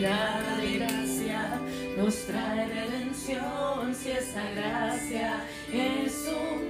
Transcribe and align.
gracia 0.00 1.60
nos 1.96 2.14
trae 2.26 2.66
redención. 2.66 3.94
Si 3.94 4.10
esa 4.10 4.42
gracia 4.54 5.44
en 5.72 6.08
su 6.08 6.69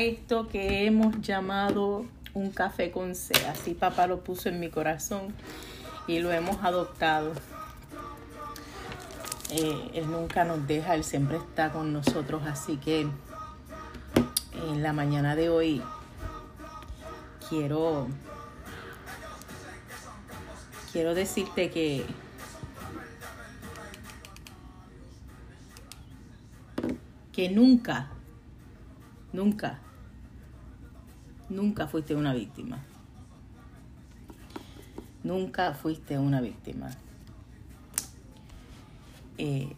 esto 0.00 0.48
que 0.48 0.86
hemos 0.86 1.20
llamado 1.20 2.04
un 2.34 2.50
café 2.50 2.90
con 2.90 3.14
C. 3.14 3.34
Así 3.46 3.74
papá 3.74 4.06
lo 4.06 4.20
puso 4.20 4.48
en 4.48 4.60
mi 4.60 4.70
corazón 4.70 5.34
y 6.06 6.20
lo 6.20 6.32
hemos 6.32 6.62
adoptado. 6.64 7.32
Eh, 9.50 9.90
él 9.94 10.10
nunca 10.10 10.44
nos 10.44 10.66
deja, 10.66 10.94
Él 10.94 11.04
siempre 11.04 11.38
está 11.38 11.70
con 11.70 11.92
nosotros. 11.92 12.42
Así 12.46 12.76
que 12.76 13.08
en 14.70 14.82
la 14.82 14.92
mañana 14.92 15.36
de 15.36 15.48
hoy 15.48 15.82
quiero, 17.48 18.08
quiero 20.92 21.14
decirte 21.14 21.70
que 21.70 22.04
que 27.38 27.48
nunca, 27.48 28.08
nunca, 29.32 29.78
nunca 31.48 31.86
fuiste 31.86 32.14
una 32.14 32.34
víctima. 32.34 32.84
Nunca 35.22 35.74
fuiste 35.74 36.18
una 36.18 36.40
víctima. 36.40 36.90
Eh, 39.36 39.74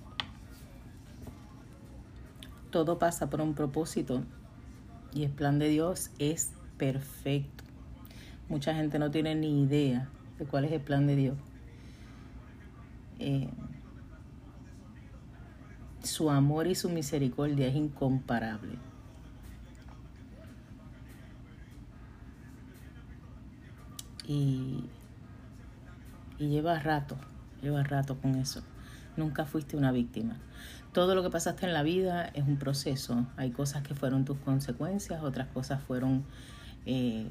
todo 2.70 2.99
pasa 2.99 3.28
por 3.28 3.40
un 3.40 3.55
propósito 3.55 4.22
y 5.12 5.25
el 5.25 5.31
plan 5.31 5.58
de 5.58 5.69
Dios 5.69 6.11
es 6.19 6.52
perfecto. 6.78 7.64
Mucha 8.49 8.75
gente 8.75 8.99
no 8.99 9.11
tiene 9.11 9.34
ni 9.34 9.62
idea 9.62 10.08
de 10.38 10.44
cuál 10.44 10.64
es 10.64 10.73
el 10.73 10.81
plan 10.81 11.06
de 11.06 11.16
Dios. 11.16 11.37
Eh, 13.19 13.50
su 16.02 16.31
amor 16.31 16.66
y 16.66 16.75
su 16.75 16.88
misericordia 16.88 17.69
es 17.69 17.76
incomparable. 17.76 18.89
Y, 24.31 24.85
lleva 26.38 26.79
rato, 26.79 27.17
lleva 27.62 27.82
rato 27.82 28.17
con 28.19 28.37
eso. 28.37 28.62
Nunca 29.17 29.44
fuiste 29.44 29.77
una 29.77 29.91
víctima. 29.91 30.37
Todo 30.93 31.17
lo 31.17 31.25
que 31.25 31.31
pasaste 31.31 31.67
en 31.67 31.73
la 31.73 31.82
vida 31.82 32.27
es 32.27 32.47
un 32.47 32.56
proceso. 32.56 33.27
Hay 33.37 33.50
cosas 33.50 33.82
que 33.82 33.97
fueron 33.97 34.25
tus 34.25 34.38
consecuencias, 34.38 35.25
otras 35.25 35.49
cosas 35.49 35.82
fueron 35.82 36.25
eh, 36.87 37.27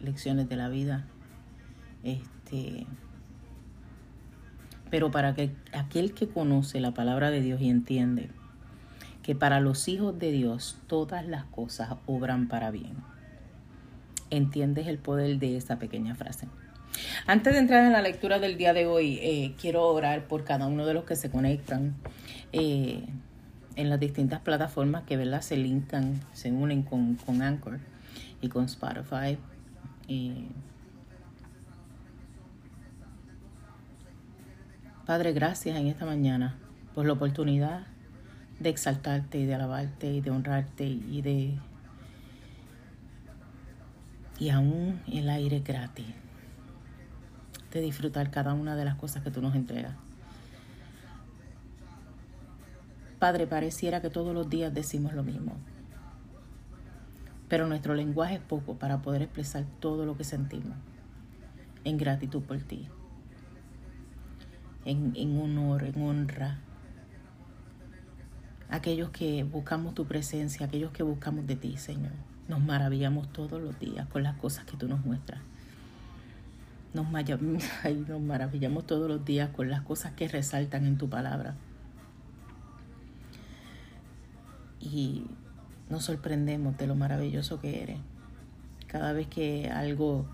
lecciones 0.00 0.50
de 0.50 0.56
la 0.56 0.68
vida. 0.68 1.06
Este, 2.02 2.86
pero 4.90 5.10
para 5.10 5.34
que 5.34 5.56
aquel 5.72 6.12
que 6.12 6.28
conoce 6.28 6.78
la 6.78 6.92
palabra 6.92 7.30
de 7.30 7.40
Dios 7.40 7.58
y 7.62 7.70
entiende 7.70 8.28
que 9.22 9.34
para 9.34 9.60
los 9.60 9.88
hijos 9.88 10.18
de 10.18 10.30
Dios 10.30 10.76
todas 10.88 11.26
las 11.26 11.44
cosas 11.44 11.94
obran 12.04 12.48
para 12.48 12.70
bien. 12.70 13.17
¿Entiendes 14.30 14.86
el 14.86 14.98
poder 14.98 15.38
de 15.38 15.56
esa 15.56 15.78
pequeña 15.78 16.14
frase? 16.14 16.46
Antes 17.26 17.52
de 17.52 17.60
entrar 17.60 17.84
en 17.84 17.92
la 17.92 18.02
lectura 18.02 18.38
del 18.38 18.56
día 18.56 18.72
de 18.72 18.86
hoy, 18.86 19.18
eh, 19.22 19.54
quiero 19.60 19.86
orar 19.86 20.26
por 20.26 20.44
cada 20.44 20.66
uno 20.66 20.86
de 20.86 20.94
los 20.94 21.04
que 21.04 21.16
se 21.16 21.30
conectan 21.30 21.94
eh, 22.52 23.04
en 23.76 23.90
las 23.90 24.00
distintas 24.00 24.40
plataformas 24.40 25.04
que 25.04 25.16
¿verdad? 25.16 25.42
se 25.42 25.56
linkan, 25.56 26.20
se 26.32 26.50
unen 26.50 26.82
con, 26.82 27.14
con 27.16 27.42
Anchor 27.42 27.78
y 28.40 28.48
con 28.48 28.64
Spotify. 28.64 29.38
Padre, 35.08 35.32
gracias 35.32 35.74
en 35.78 35.86
esta 35.86 36.04
mañana 36.04 36.58
por 36.94 37.06
la 37.06 37.14
oportunidad 37.14 37.86
de 38.60 38.68
exaltarte 38.68 39.38
y 39.38 39.46
de 39.46 39.54
alabarte 39.54 40.12
y 40.12 40.20
de 40.20 40.30
honrarte 40.30 40.84
y 40.84 41.22
de... 41.22 41.58
Y 44.38 44.50
aún 44.50 45.00
el 45.10 45.28
aire 45.28 45.60
gratis, 45.60 46.06
de 47.72 47.80
disfrutar 47.80 48.30
cada 48.30 48.54
una 48.54 48.76
de 48.76 48.84
las 48.84 48.94
cosas 48.94 49.22
que 49.22 49.30
tú 49.30 49.42
nos 49.42 49.54
entregas. 49.54 49.94
Padre, 53.18 53.46
pareciera 53.46 54.00
que 54.00 54.10
todos 54.10 54.32
los 54.32 54.48
días 54.48 54.72
decimos 54.72 55.12
lo 55.12 55.24
mismo, 55.24 55.56
pero 57.48 57.66
nuestro 57.66 57.94
lenguaje 57.94 58.36
es 58.36 58.40
poco 58.40 58.74
para 58.74 59.02
poder 59.02 59.22
expresar 59.22 59.64
todo 59.80 60.06
lo 60.06 60.16
que 60.16 60.24
sentimos 60.24 60.76
en 61.84 61.96
gratitud 61.96 62.42
por 62.42 62.58
ti 62.58 62.88
en, 64.88 65.40
honor, 65.40 65.84
en 65.84 66.02
honra. 66.02 66.58
Aquellos 68.70 69.10
que 69.10 69.44
buscamos 69.44 69.94
tu 69.94 70.06
presencia, 70.06 70.66
aquellos 70.66 70.92
que 70.92 71.02
buscamos 71.02 71.46
de 71.46 71.56
ti, 71.56 71.76
Señor. 71.76 72.12
Nos 72.48 72.60
maravillamos 72.60 73.30
todos 73.32 73.60
los 73.60 73.78
días 73.78 74.08
con 74.08 74.22
las 74.22 74.36
cosas 74.36 74.64
que 74.64 74.76
tú 74.76 74.88
nos 74.88 75.04
muestras. 75.04 75.40
Nos, 76.94 77.06
nos 78.08 78.20
maravillamos 78.20 78.86
todos 78.86 79.08
los 79.08 79.24
días 79.24 79.50
con 79.50 79.68
las 79.68 79.82
cosas 79.82 80.14
que 80.14 80.28
resaltan 80.28 80.86
en 80.86 80.96
tu 80.96 81.08
palabra. 81.08 81.54
Y 84.80 85.26
nos 85.90 86.04
sorprendemos 86.04 86.76
de 86.78 86.86
lo 86.86 86.94
maravilloso 86.94 87.60
que 87.60 87.82
eres. 87.82 87.98
Cada 88.86 89.12
vez 89.12 89.26
que 89.26 89.70
algo, 89.70 90.26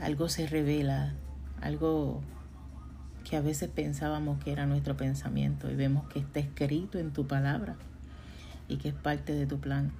algo 0.00 0.28
se 0.28 0.46
revela, 0.46 1.14
algo 1.60 2.22
que 3.28 3.36
a 3.36 3.40
veces 3.40 3.68
pensábamos 3.68 4.42
que 4.42 4.52
era 4.52 4.66
nuestro 4.66 4.96
pensamiento 4.96 5.70
y 5.70 5.74
vemos 5.74 6.08
que 6.08 6.20
está 6.20 6.40
escrito 6.40 6.98
en 6.98 7.12
tu 7.12 7.26
palabra 7.26 7.76
y 8.68 8.76
que 8.76 8.88
es 8.88 8.94
parte 8.94 9.34
de 9.34 9.46
tu 9.46 9.58
plan. 9.58 9.92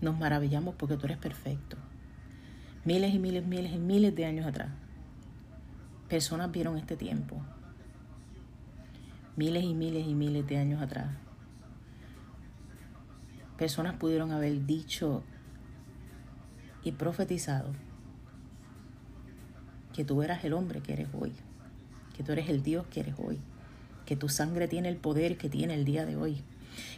Nos 0.00 0.18
maravillamos 0.18 0.74
porque 0.74 0.96
tú 0.96 1.06
eres 1.06 1.18
perfecto. 1.18 1.76
Miles 2.84 3.14
y 3.14 3.18
miles, 3.18 3.46
miles 3.46 3.72
y 3.72 3.78
miles 3.78 4.14
de 4.14 4.26
años 4.26 4.46
atrás, 4.46 4.70
personas 6.08 6.52
vieron 6.52 6.76
este 6.76 6.96
tiempo. 6.96 7.40
Miles 9.36 9.64
y 9.64 9.74
miles 9.74 10.06
y 10.06 10.14
miles 10.14 10.46
de 10.46 10.58
años 10.58 10.82
atrás, 10.82 11.08
personas 13.56 13.96
pudieron 13.96 14.30
haber 14.30 14.66
dicho 14.66 15.24
y 16.82 16.92
profetizado 16.92 17.72
que 19.92 20.04
tú 20.04 20.22
eras 20.22 20.44
el 20.44 20.52
hombre 20.52 20.82
que 20.82 20.92
eres 20.92 21.08
hoy 21.14 21.32
que 22.14 22.22
tú 22.22 22.32
eres 22.32 22.48
el 22.48 22.62
Dios 22.62 22.86
que 22.86 23.00
eres 23.00 23.16
hoy, 23.18 23.40
que 24.06 24.16
tu 24.16 24.28
sangre 24.28 24.68
tiene 24.68 24.88
el 24.88 24.96
poder 24.96 25.36
que 25.36 25.50
tiene 25.50 25.74
el 25.74 25.84
día 25.84 26.06
de 26.06 26.16
hoy, 26.16 26.42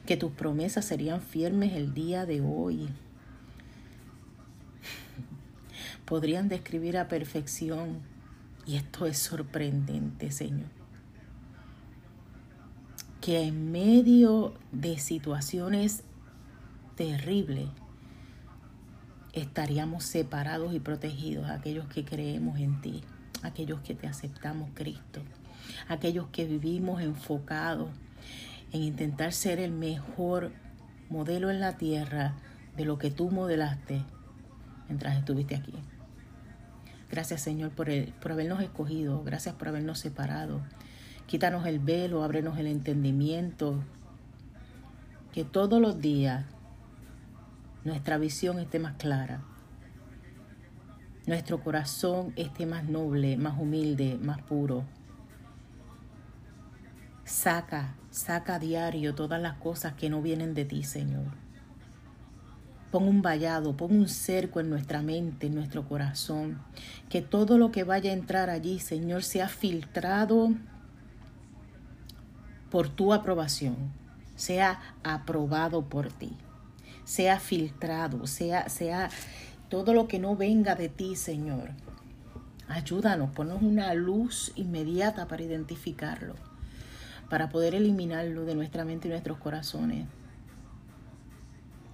que 0.07 0.17
tus 0.17 0.33
promesas 0.33 0.85
serían 0.85 1.21
firmes 1.21 1.73
el 1.75 1.95
día 1.95 2.27
de 2.27 2.41
hoy. 2.41 2.89
Podrían 6.05 6.49
describir 6.49 6.99
a 6.99 7.09
perfección, 7.09 8.01
y 8.65 8.77
esto 8.77 9.07
es 9.07 9.19
sorprendente, 9.19 10.31
Señor, 10.31 10.69
que 13.21 13.43
en 13.43 13.73
medio 13.73 14.55
de 14.73 14.99
situaciones 14.99 16.05
terribles, 16.95 17.69
estaríamos 19.33 20.05
separados 20.05 20.75
y 20.75 20.81
protegidos 20.81 21.51
aquellos 21.51 21.87
que 21.89 22.05
creemos 22.05 22.59
en 22.59 22.81
ti 22.81 23.03
aquellos 23.43 23.81
que 23.81 23.95
te 23.95 24.07
aceptamos, 24.07 24.71
Cristo, 24.75 25.23
aquellos 25.89 26.27
que 26.29 26.45
vivimos 26.45 27.01
enfocados 27.01 27.91
en 28.73 28.83
intentar 28.83 29.33
ser 29.33 29.59
el 29.59 29.73
mejor 29.73 30.53
modelo 31.09 31.51
en 31.51 31.61
la 31.61 31.77
tierra 31.77 32.35
de 32.77 32.85
lo 32.85 32.99
que 32.99 33.11
tú 33.11 33.31
modelaste 33.31 34.03
mientras 34.89 35.17
estuviste 35.17 35.57
aquí. 35.57 35.75
Gracias 37.11 37.41
Señor 37.41 37.71
por, 37.71 37.91
el, 37.91 38.13
por 38.15 38.33
habernos 38.33 38.61
escogido, 38.63 39.23
gracias 39.23 39.55
por 39.55 39.69
habernos 39.69 39.99
separado. 39.99 40.61
Quítanos 41.27 41.67
el 41.67 41.79
velo, 41.79 42.23
ábrenos 42.23 42.59
el 42.59 42.67
entendimiento, 42.67 43.83
que 45.33 45.45
todos 45.45 45.81
los 45.81 46.01
días 46.01 46.45
nuestra 47.85 48.19
visión 48.19 48.59
esté 48.59 48.79
más 48.79 48.95
clara 48.95 49.43
nuestro 51.27 51.61
corazón 51.61 52.33
esté 52.37 52.67
más 52.67 52.85
noble, 52.85 53.37
más 53.37 53.59
humilde, 53.59 54.17
más 54.23 54.41
puro. 54.43 54.85
Saca, 57.27 57.97
saca 58.13 58.55
a 58.55 58.59
diario 58.61 59.17
todas 59.17 59.43
las 59.43 59.55
cosas 59.55 59.95
que 59.95 60.09
no 60.09 60.23
vienen 60.23 60.55
de 60.55 60.65
ti, 60.65 60.85
Señor. 60.85 61.27
Pon 62.93 63.03
un 63.03 63.21
vallado, 63.21 63.77
pon 63.77 63.97
un 63.97 64.09
cerco 64.09 64.61
en 64.61 64.71
nuestra 64.71 65.03
mente, 65.03 65.49
en 65.49 65.57
nuestro 65.57 65.89
corazón. 65.89 66.63
Que 67.09 67.23
todo 67.23 67.59
lo 67.59 67.73
que 67.73 67.83
vaya 67.83 68.13
a 68.13 68.15
entrar 68.15 68.49
allí, 68.49 68.79
Señor, 68.79 69.25
sea 69.25 69.49
filtrado 69.49 70.55
por 72.71 72.89
tu 72.91 73.13
aprobación, 73.13 73.75
sea 74.37 74.79
aprobado 75.03 75.87
por 75.87 76.13
ti, 76.13 76.37
sea 77.03 77.41
filtrado, 77.41 78.29
sea, 78.29 78.69
sea 78.69 79.11
todo 79.69 79.95
lo 79.95 80.07
que 80.07 80.21
no 80.21 80.37
venga 80.37 80.77
de 80.77 80.89
ti, 80.89 81.17
Señor. 81.17 81.71
Ayúdanos, 82.69 83.31
ponnos 83.31 83.63
una 83.63 83.93
luz 83.95 84.53
inmediata 84.55 85.27
para 85.27 85.43
identificarlo, 85.43 86.37
para 87.29 87.49
poder 87.49 87.75
eliminarlo 87.75 88.45
de 88.45 88.55
nuestra 88.55 88.85
mente 88.85 89.09
y 89.09 89.11
nuestros 89.11 89.39
corazones. 89.39 90.07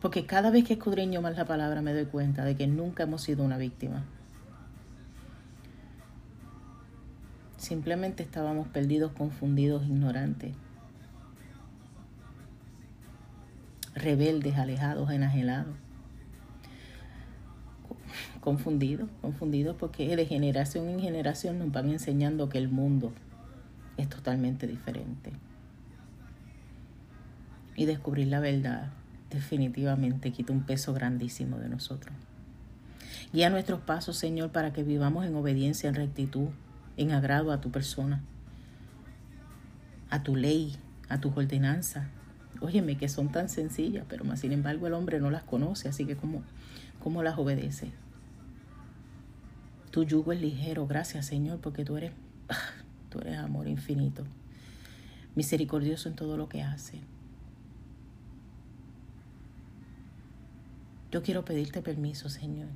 Porque 0.01 0.27
cada 0.27 0.51
vez 0.51 0.65
que 0.65 0.75
escudriño 0.75 1.23
más 1.23 1.37
la 1.37 1.45
palabra 1.45 1.81
me 1.81 1.93
doy 1.93 2.07
cuenta 2.07 2.45
de 2.45 2.57
que 2.57 2.67
nunca 2.67 3.05
hemos 3.05 3.23
sido 3.23 3.45
una 3.45 3.57
víctima. 3.57 4.05
Simplemente 7.57 8.23
estábamos 8.23 8.67
perdidos, 8.69 9.13
confundidos, 9.13 9.85
ignorantes, 9.87 10.55
rebeldes, 13.95 14.57
alejados, 14.57 15.11
enajenados 15.11 15.77
confundidos, 18.43 19.09
confundidos 19.21 19.77
porque 19.79 20.17
de 20.17 20.27
generación 20.27 20.89
en 20.89 21.01
generación 21.01 21.61
nos 21.61 21.71
van 21.71 21.91
enseñando 21.91 22.49
que 22.49 22.59
el 22.59 22.69
mundo 22.69 23.13
es 23.97 24.09
totalmente 24.09 24.67
diferente. 24.67 25.33
Y 27.77 27.87
descubrir 27.87 28.29
la 28.29 28.41
verdad 28.41 28.93
definitivamente 29.31 30.31
quita 30.31 30.53
un 30.53 30.65
peso 30.65 30.93
grandísimo 30.93 31.59
de 31.59 31.69
nosotros. 31.69 32.15
Guía 33.33 33.51
nuestros 33.51 33.81
pasos, 33.81 34.17
Señor, 34.17 34.51
para 34.51 34.73
que 34.73 34.83
vivamos 34.83 35.25
en 35.25 35.35
obediencia, 35.35 35.89
en 35.89 35.95
rectitud, 35.95 36.49
en 36.97 37.13
agrado 37.13 37.53
a 37.53 37.61
tu 37.61 37.71
persona, 37.71 38.23
a 40.11 40.23
tu 40.23 40.37
ley, 40.37 40.77
a 41.09 41.19
tus 41.19 41.35
ordenanzas. 41.37 42.07
Óyeme, 42.61 42.97
que 42.97 43.09
son 43.09 43.33
tan 43.33 43.49
sencillas, 43.49 44.05
pero 44.09 44.25
más 44.25 44.41
sin 44.41 44.53
embargo 44.53 44.87
el 44.87 44.93
hombre 44.93 45.19
no 45.19 45.31
las 45.31 45.43
conoce, 45.43 45.89
así 45.89 46.05
que 46.05 46.17
¿cómo, 46.17 46.43
cómo 47.01 47.23
las 47.23 47.39
obedece? 47.39 47.91
Tu 49.91 50.05
yugo 50.05 50.33
es 50.33 50.41
ligero, 50.41 50.87
gracias 50.87 51.27
Señor, 51.27 51.59
porque 51.61 51.85
tú 51.85 51.97
eres, 51.97 52.13
tú 53.13 53.21
eres 53.21 53.39
amor 53.39 53.69
infinito, 53.69 54.25
misericordioso 55.35 56.09
en 56.09 56.17
todo 56.17 56.39
lo 56.39 56.49
que 56.49 56.63
hace. 56.63 56.99
Yo 61.11 61.23
quiero 61.23 61.45
pedirte 61.45 61.83
permiso, 61.83 62.31
Señor. 62.31 62.71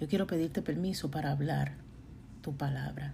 Yo 0.00 0.08
quiero 0.08 0.26
pedirte 0.26 0.62
permiso 0.62 1.10
para 1.10 1.32
hablar 1.32 1.74
tu 2.40 2.56
palabra, 2.56 3.12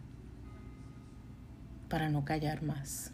para 1.89 2.09
no 2.09 2.25
callar 2.25 2.63
más. 2.63 3.11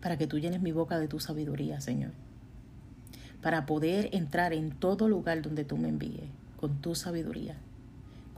Para 0.00 0.16
que 0.16 0.28
tú 0.28 0.38
llenes 0.38 0.62
mi 0.62 0.70
boca 0.70 1.00
de 1.00 1.08
tu 1.08 1.18
sabiduría, 1.18 1.80
Señor. 1.80 2.12
Para 3.42 3.66
poder 3.66 4.10
entrar 4.12 4.52
en 4.52 4.70
todo 4.70 5.08
lugar 5.08 5.42
donde 5.42 5.64
tú 5.64 5.76
me 5.76 5.88
envíes 5.88 6.30
con 6.56 6.80
tu 6.80 6.94
sabiduría, 6.94 7.56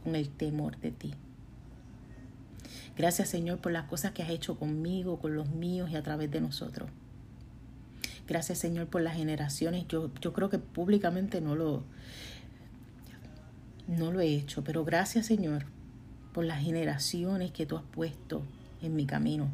con 0.09 0.17
el 0.17 0.31
temor 0.31 0.79
de 0.79 0.91
ti. 0.91 1.13
Gracias 2.97 3.29
Señor 3.29 3.59
por 3.59 3.73
las 3.73 3.85
cosas 3.85 4.13
que 4.13 4.23
has 4.23 4.31
hecho 4.31 4.59
conmigo, 4.59 5.19
con 5.19 5.35
los 5.35 5.51
míos 5.51 5.91
y 5.91 5.97
a 5.97 6.03
través 6.03 6.31
de 6.31 6.41
nosotros. 6.41 6.89
Gracias 8.27 8.57
Señor 8.57 8.87
por 8.87 9.03
las 9.03 9.17
generaciones. 9.17 9.87
Yo, 9.87 10.11
yo 10.23 10.33
creo 10.33 10.49
que 10.49 10.59
públicamente 10.59 11.43
no 11.43 11.57
lo, 11.57 11.83
no 13.87 14.11
lo 14.11 14.21
he 14.21 14.29
hecho, 14.29 14.65
pero 14.65 14.83
gracias 14.83 15.27
Señor 15.27 15.67
por 16.33 16.47
las 16.47 16.63
generaciones 16.63 17.53
que 17.53 17.67
tú 17.67 17.77
has 17.77 17.85
puesto 17.85 18.43
en 18.81 18.97
mi 18.97 19.05
camino. 19.05 19.51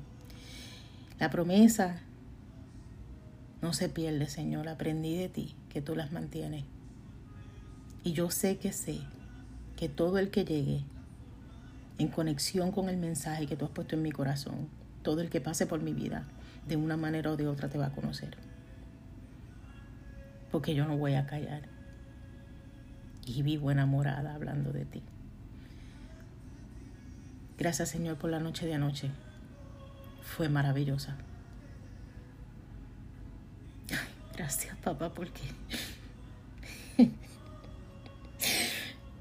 La 1.18 1.30
promesa 1.30 2.00
no 3.60 3.72
se 3.72 3.88
pierde, 3.88 4.28
Señor. 4.28 4.68
Aprendí 4.68 5.16
de 5.16 5.28
ti 5.28 5.56
que 5.68 5.82
tú 5.82 5.96
las 5.96 6.12
mantienes. 6.12 6.62
Y 8.04 8.12
yo 8.12 8.30
sé 8.30 8.58
que 8.58 8.72
sé 8.72 9.00
todo 9.88 10.18
el 10.18 10.30
que 10.30 10.44
llegue 10.44 10.84
en 11.98 12.08
conexión 12.08 12.72
con 12.72 12.88
el 12.88 12.96
mensaje 12.96 13.46
que 13.46 13.56
tú 13.56 13.64
has 13.64 13.70
puesto 13.70 13.94
en 13.94 14.02
mi 14.02 14.12
corazón, 14.12 14.68
todo 15.02 15.20
el 15.20 15.30
que 15.30 15.40
pase 15.40 15.66
por 15.66 15.80
mi 15.80 15.92
vida, 15.92 16.24
de 16.66 16.76
una 16.76 16.96
manera 16.96 17.30
o 17.30 17.36
de 17.36 17.46
otra 17.46 17.68
te 17.68 17.78
va 17.78 17.86
a 17.86 17.92
conocer. 17.92 18.36
Porque 20.50 20.74
yo 20.74 20.86
no 20.86 20.96
voy 20.96 21.14
a 21.14 21.26
callar. 21.26 21.62
Y 23.26 23.42
vivo 23.42 23.70
enamorada 23.70 24.34
hablando 24.34 24.72
de 24.72 24.84
ti. 24.84 25.02
Gracias 27.58 27.90
Señor 27.90 28.16
por 28.16 28.30
la 28.30 28.40
noche 28.40 28.66
de 28.66 28.74
anoche. 28.74 29.10
Fue 30.22 30.48
maravillosa. 30.48 31.16
gracias 34.36 34.76
papá 34.78 35.10
porque 35.14 35.42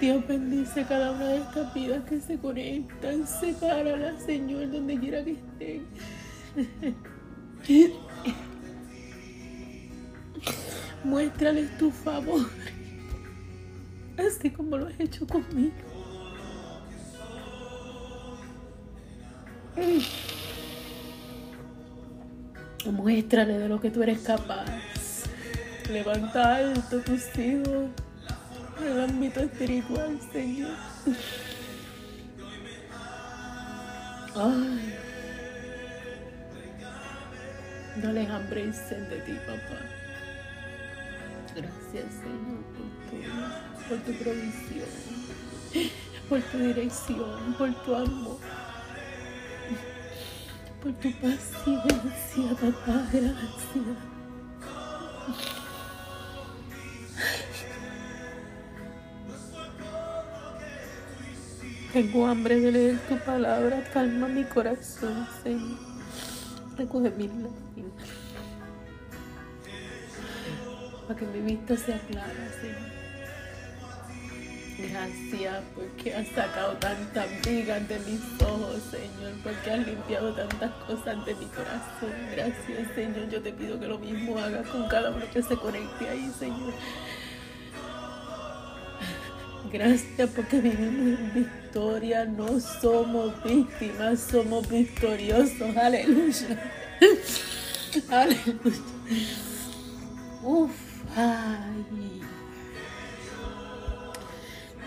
Dios 0.00 0.24
bendice 0.28 0.84
cada 0.84 1.10
una 1.10 1.26
de 1.26 1.38
estas 1.38 1.74
vidas 1.74 2.04
que 2.04 2.20
se 2.20 2.38
conectan. 2.38 3.26
Sepáralas, 3.26 4.22
Señor, 4.22 4.70
donde 4.70 4.96
quiera 4.98 5.24
que 5.24 5.32
estén. 5.32 5.86
Muéstrales 11.02 11.76
tu 11.78 11.90
favor, 11.90 12.46
así 14.16 14.50
como 14.50 14.78
lo 14.78 14.86
has 14.86 15.00
hecho 15.00 15.26
conmigo. 15.26 15.74
Muéstrale 22.92 23.58
de 23.58 23.68
lo 23.68 23.80
que 23.80 23.90
tú 23.90 24.02
eres 24.02 24.20
capaz. 24.20 24.66
Levanta 25.90 26.56
alto 26.56 27.00
tus 27.00 27.36
hijos 27.38 27.90
en 28.80 28.86
el 28.86 29.00
ámbito 29.00 29.40
espiritual, 29.40 30.18
Señor. 30.32 30.76
Ay. 34.34 34.94
Dale 37.96 38.26
hambre 38.28 38.66
y 38.66 38.72
sed 38.72 39.08
de 39.08 39.18
ti, 39.22 39.32
papá. 39.46 39.80
Gracias, 41.56 42.12
Señor, 42.22 42.62
por 42.76 42.88
tu, 43.08 43.16
por 43.88 43.98
tu 43.98 44.12
provisión, 44.22 44.88
por 46.28 46.40
tu 46.42 46.58
dirección, 46.58 47.54
por 47.58 47.74
tu 47.84 47.94
amor, 47.94 48.38
por 50.80 50.92
tu 50.92 51.10
paciencia, 51.14 52.54
papá. 52.60 53.08
Gracias. 53.12 53.98
Tengo 61.98 62.28
hambre 62.28 62.60
de 62.60 62.70
leer 62.70 62.98
tu 63.08 63.18
palabra, 63.18 63.82
calma 63.92 64.28
mi 64.28 64.44
corazón, 64.44 65.26
Señor. 65.42 65.80
Recoge 66.76 67.10
mi 67.10 67.26
lágrimas. 67.26 68.08
Para 71.08 71.18
que 71.18 71.26
mi 71.26 71.40
vista 71.40 71.76
sea 71.76 71.98
clara, 72.08 72.52
Señor. 72.60 72.98
Gracias 74.92 75.64
porque 75.74 76.14
has 76.14 76.28
sacado 76.28 76.74
tantas 76.74 77.26
vigas 77.44 77.88
de 77.88 77.98
mis 77.98 78.42
ojos, 78.42 78.80
Señor, 78.92 79.32
porque 79.42 79.68
has 79.68 79.84
limpiado 79.84 80.32
tantas 80.34 80.70
cosas 80.84 81.26
de 81.26 81.34
mi 81.34 81.46
corazón. 81.46 82.12
Gracias, 82.30 82.94
Señor. 82.94 83.28
Yo 83.28 83.42
te 83.42 83.52
pido 83.52 83.80
que 83.80 83.88
lo 83.88 83.98
mismo 83.98 84.38
hagas 84.38 84.68
con 84.68 84.86
cada 84.86 85.10
uno 85.10 85.24
que 85.32 85.42
se 85.42 85.56
conecte 85.56 86.08
ahí, 86.08 86.30
Señor. 86.38 86.74
Gracias 89.70 90.30
porque 90.30 90.60
vivimos 90.60 91.18
en 91.18 91.34
victoria, 91.34 92.24
no 92.24 92.58
somos 92.60 93.42
víctimas, 93.44 94.20
somos 94.20 94.68
victoriosos. 94.68 95.76
Aleluya. 95.76 96.72
Aleluya. 98.10 98.82
Uf, 100.42 100.70
ay. 101.16 102.22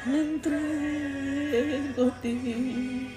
Me 0.06 0.20
entrego 0.20 2.08
a 2.08 2.22
ti. 2.22 3.08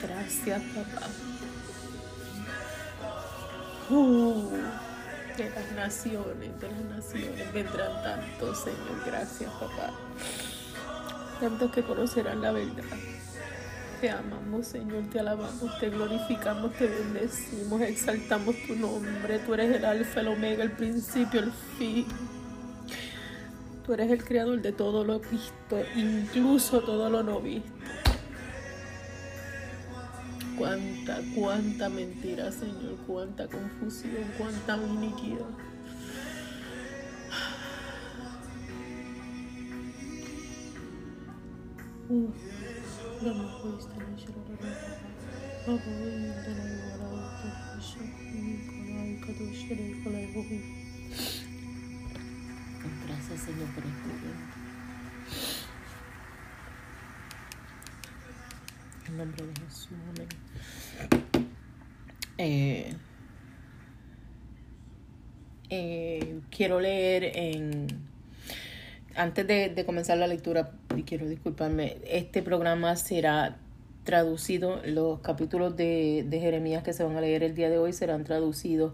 Gracias, 0.00 0.62
papá. 0.74 1.08
Uh 3.90 4.87
de 5.38 5.50
las 5.50 5.72
naciones, 5.72 6.60
de 6.60 6.68
las 6.68 6.84
naciones 6.96 7.52
vendrán 7.52 8.02
tantos, 8.02 8.58
Señor. 8.58 9.04
Gracias, 9.06 9.50
papá. 9.52 9.92
Tantos 11.40 11.70
que 11.70 11.82
conocerán 11.82 12.42
la 12.42 12.50
verdad. 12.50 12.82
Te 14.00 14.10
amamos, 14.10 14.66
Señor, 14.66 15.04
te 15.10 15.20
alabamos, 15.20 15.78
te 15.78 15.90
glorificamos, 15.90 16.72
te 16.74 16.88
bendecimos, 16.88 17.80
exaltamos 17.82 18.56
tu 18.66 18.74
nombre. 18.74 19.38
Tú 19.40 19.54
eres 19.54 19.76
el 19.76 19.84
alfa, 19.84 20.20
el 20.20 20.28
omega, 20.28 20.64
el 20.64 20.72
principio, 20.72 21.40
el 21.40 21.52
fin. 21.78 22.06
Tú 23.86 23.94
eres 23.94 24.10
el 24.10 24.24
creador 24.24 24.60
de 24.60 24.72
todo 24.72 25.04
lo 25.04 25.20
visto, 25.20 25.78
incluso 25.94 26.80
todo 26.80 27.08
lo 27.10 27.22
no 27.22 27.40
visto. 27.40 27.77
Cuánta, 30.58 31.20
cuánta 31.36 31.88
mentira, 31.88 32.50
Señor, 32.50 32.96
cuánta 33.06 33.46
confusión, 33.46 34.24
cuánta 34.36 34.76
iniquidad. 34.76 35.46
Gracias, 53.06 53.40
Señor, 53.42 53.68
por 53.74 53.84
este 53.84 54.08
En 59.08 59.16
nombre 59.16 59.46
de 59.46 59.52
Jesús, 59.60 59.88
amén. 60.10 60.28
Eh, 62.36 62.92
eh, 65.70 66.40
quiero 66.50 66.80
leer 66.80 67.24
en... 67.34 67.86
Antes 69.16 69.46
de, 69.46 69.84
comenzar 69.84 70.18
la 70.18 70.26
lectura, 70.26 70.72
quiero 71.04 71.26
disculparme, 71.26 71.96
este 72.04 72.42
programa 72.42 72.94
será 72.96 73.56
traducido, 74.04 74.80
los 74.84 75.20
capítulos 75.20 75.74
de, 75.76 76.24
de 76.28 76.40
Jeremías 76.40 76.84
que 76.84 76.92
se 76.92 77.02
van 77.02 77.16
a 77.16 77.20
leer 77.20 77.42
el 77.42 77.54
día 77.54 77.68
de 77.68 77.78
hoy 77.78 77.92
serán 77.92 78.22
traducidos 78.22 78.92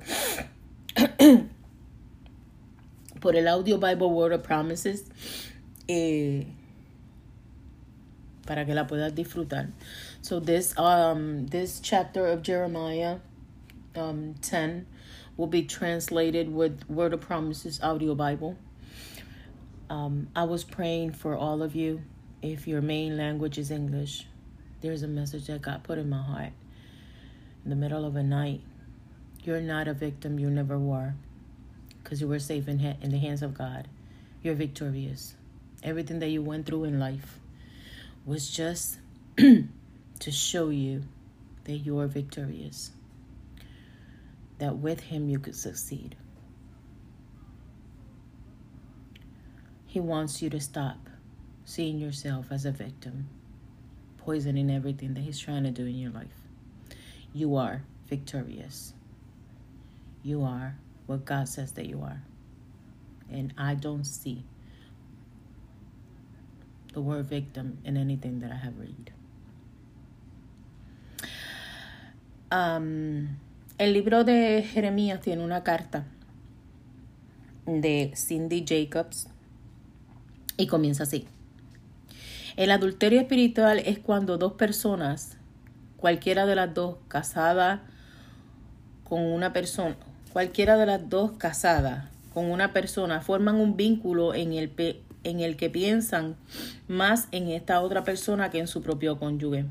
por 3.20 3.36
el 3.36 3.48
Audio 3.48 3.78
Bible 3.78 4.06
Word 4.06 4.32
of 4.32 4.46
Promises 4.46 5.04
eh, 5.88 6.46
para 8.46 8.64
que 8.64 8.74
la 8.74 8.84
puedas 8.84 9.12
disfrutar. 9.12 9.70
So 10.22 10.40
this 10.40 10.76
um 10.78 11.46
this 11.46 11.80
chapter 11.80 12.26
of 12.26 12.42
Jeremiah 12.42 13.18
um 13.94 14.34
10 14.42 14.86
will 15.36 15.46
be 15.46 15.62
translated 15.62 16.52
with 16.52 16.88
Word 16.88 17.12
of 17.12 17.20
Promises 17.20 17.80
Audio 17.82 18.14
Bible. 18.14 18.56
Um, 19.90 20.28
I 20.34 20.44
was 20.44 20.64
praying 20.64 21.12
for 21.12 21.36
all 21.36 21.62
of 21.62 21.74
you. 21.74 22.02
If 22.40 22.68
your 22.68 22.80
main 22.80 23.16
language 23.16 23.58
is 23.58 23.70
English, 23.70 24.26
there's 24.80 25.02
a 25.02 25.08
message 25.08 25.46
that 25.46 25.62
God 25.62 25.82
put 25.82 25.98
in 25.98 26.08
my 26.08 26.22
heart 26.22 26.52
in 27.64 27.70
the 27.70 27.76
middle 27.76 28.04
of 28.04 28.16
a 28.16 28.22
night. 28.22 28.60
You're 29.42 29.60
not 29.60 29.88
a 29.88 29.94
victim, 29.94 30.38
you 30.38 30.50
never 30.50 30.78
were, 30.78 31.14
because 32.02 32.20
you 32.20 32.28
were 32.28 32.38
safe 32.38 32.68
in, 32.68 32.80
in 32.80 33.10
the 33.10 33.18
hands 33.18 33.42
of 33.42 33.54
God. 33.54 33.88
You're 34.42 34.54
victorious. 34.54 35.34
Everything 35.82 36.18
that 36.20 36.28
you 36.28 36.42
went 36.42 36.66
through 36.66 36.84
in 36.84 36.98
life 36.98 37.38
was 38.24 38.50
just 38.50 38.98
to 39.36 40.30
show 40.30 40.70
you 40.70 41.02
that 41.64 41.72
you 41.72 41.98
are 41.98 42.06
victorious, 42.06 42.90
that 44.58 44.76
with 44.76 45.00
Him 45.00 45.28
you 45.28 45.38
could 45.38 45.56
succeed. 45.56 46.16
He 49.86 50.00
wants 50.00 50.42
you 50.42 50.50
to 50.50 50.60
stop 50.60 50.98
seeing 51.64 51.98
yourself 51.98 52.46
as 52.50 52.64
a 52.64 52.72
victim, 52.72 53.28
poisoning 54.18 54.70
everything 54.70 55.14
that 55.14 55.20
He's 55.20 55.38
trying 55.38 55.64
to 55.64 55.70
do 55.70 55.86
in 55.86 55.98
your 55.98 56.10
life. 56.10 56.26
You 57.32 57.56
are 57.56 57.82
victorious. 58.06 58.94
You 60.22 60.42
are 60.42 60.76
what 61.06 61.24
God 61.24 61.48
says 61.48 61.72
that 61.72 61.86
you 61.86 62.00
are. 62.00 62.22
And 63.30 63.52
I 63.58 63.74
don't 63.74 64.04
see 64.04 64.44
the 66.94 67.00
word 67.00 67.26
victim 67.26 67.78
in 67.84 67.96
anything 67.96 68.40
that 68.40 68.50
I 68.50 68.56
have 68.56 68.74
read. 68.78 69.12
Um, 72.50 73.36
el 73.78 73.92
libro 73.92 74.24
de 74.24 74.62
Jeremías 74.62 75.20
tiene 75.20 75.42
una 75.42 75.62
carta 75.62 76.04
de 77.66 78.12
Cindy 78.14 78.64
Jacobs 78.66 79.28
Y 80.56 80.68
comienza 80.68 81.02
así. 81.02 81.26
El 82.56 82.70
adulterio 82.70 83.20
espiritual 83.20 83.80
es 83.80 83.98
cuando 83.98 84.38
dos 84.38 84.52
personas, 84.52 85.36
cualquiera 85.96 86.46
de 86.46 86.54
las 86.54 86.72
dos 86.72 86.98
casada 87.08 87.82
con 89.02 89.20
una 89.20 89.52
persona, 89.52 89.96
cualquiera 90.32 90.76
de 90.76 90.86
las 90.86 91.08
dos 91.08 91.32
casadas 91.32 92.04
con 92.32 92.50
una 92.50 92.72
persona, 92.72 93.20
forman 93.20 93.56
un 93.56 93.76
vínculo 93.76 94.34
en 94.34 94.52
el, 94.52 94.70
en 95.24 95.40
el 95.40 95.56
que 95.56 95.70
piensan 95.70 96.36
más 96.86 97.28
en 97.32 97.48
esta 97.48 97.80
otra 97.80 98.04
persona 98.04 98.50
que 98.50 98.58
en 98.58 98.68
su 98.68 98.82
propio 98.82 99.18
cónyuge. 99.18 99.66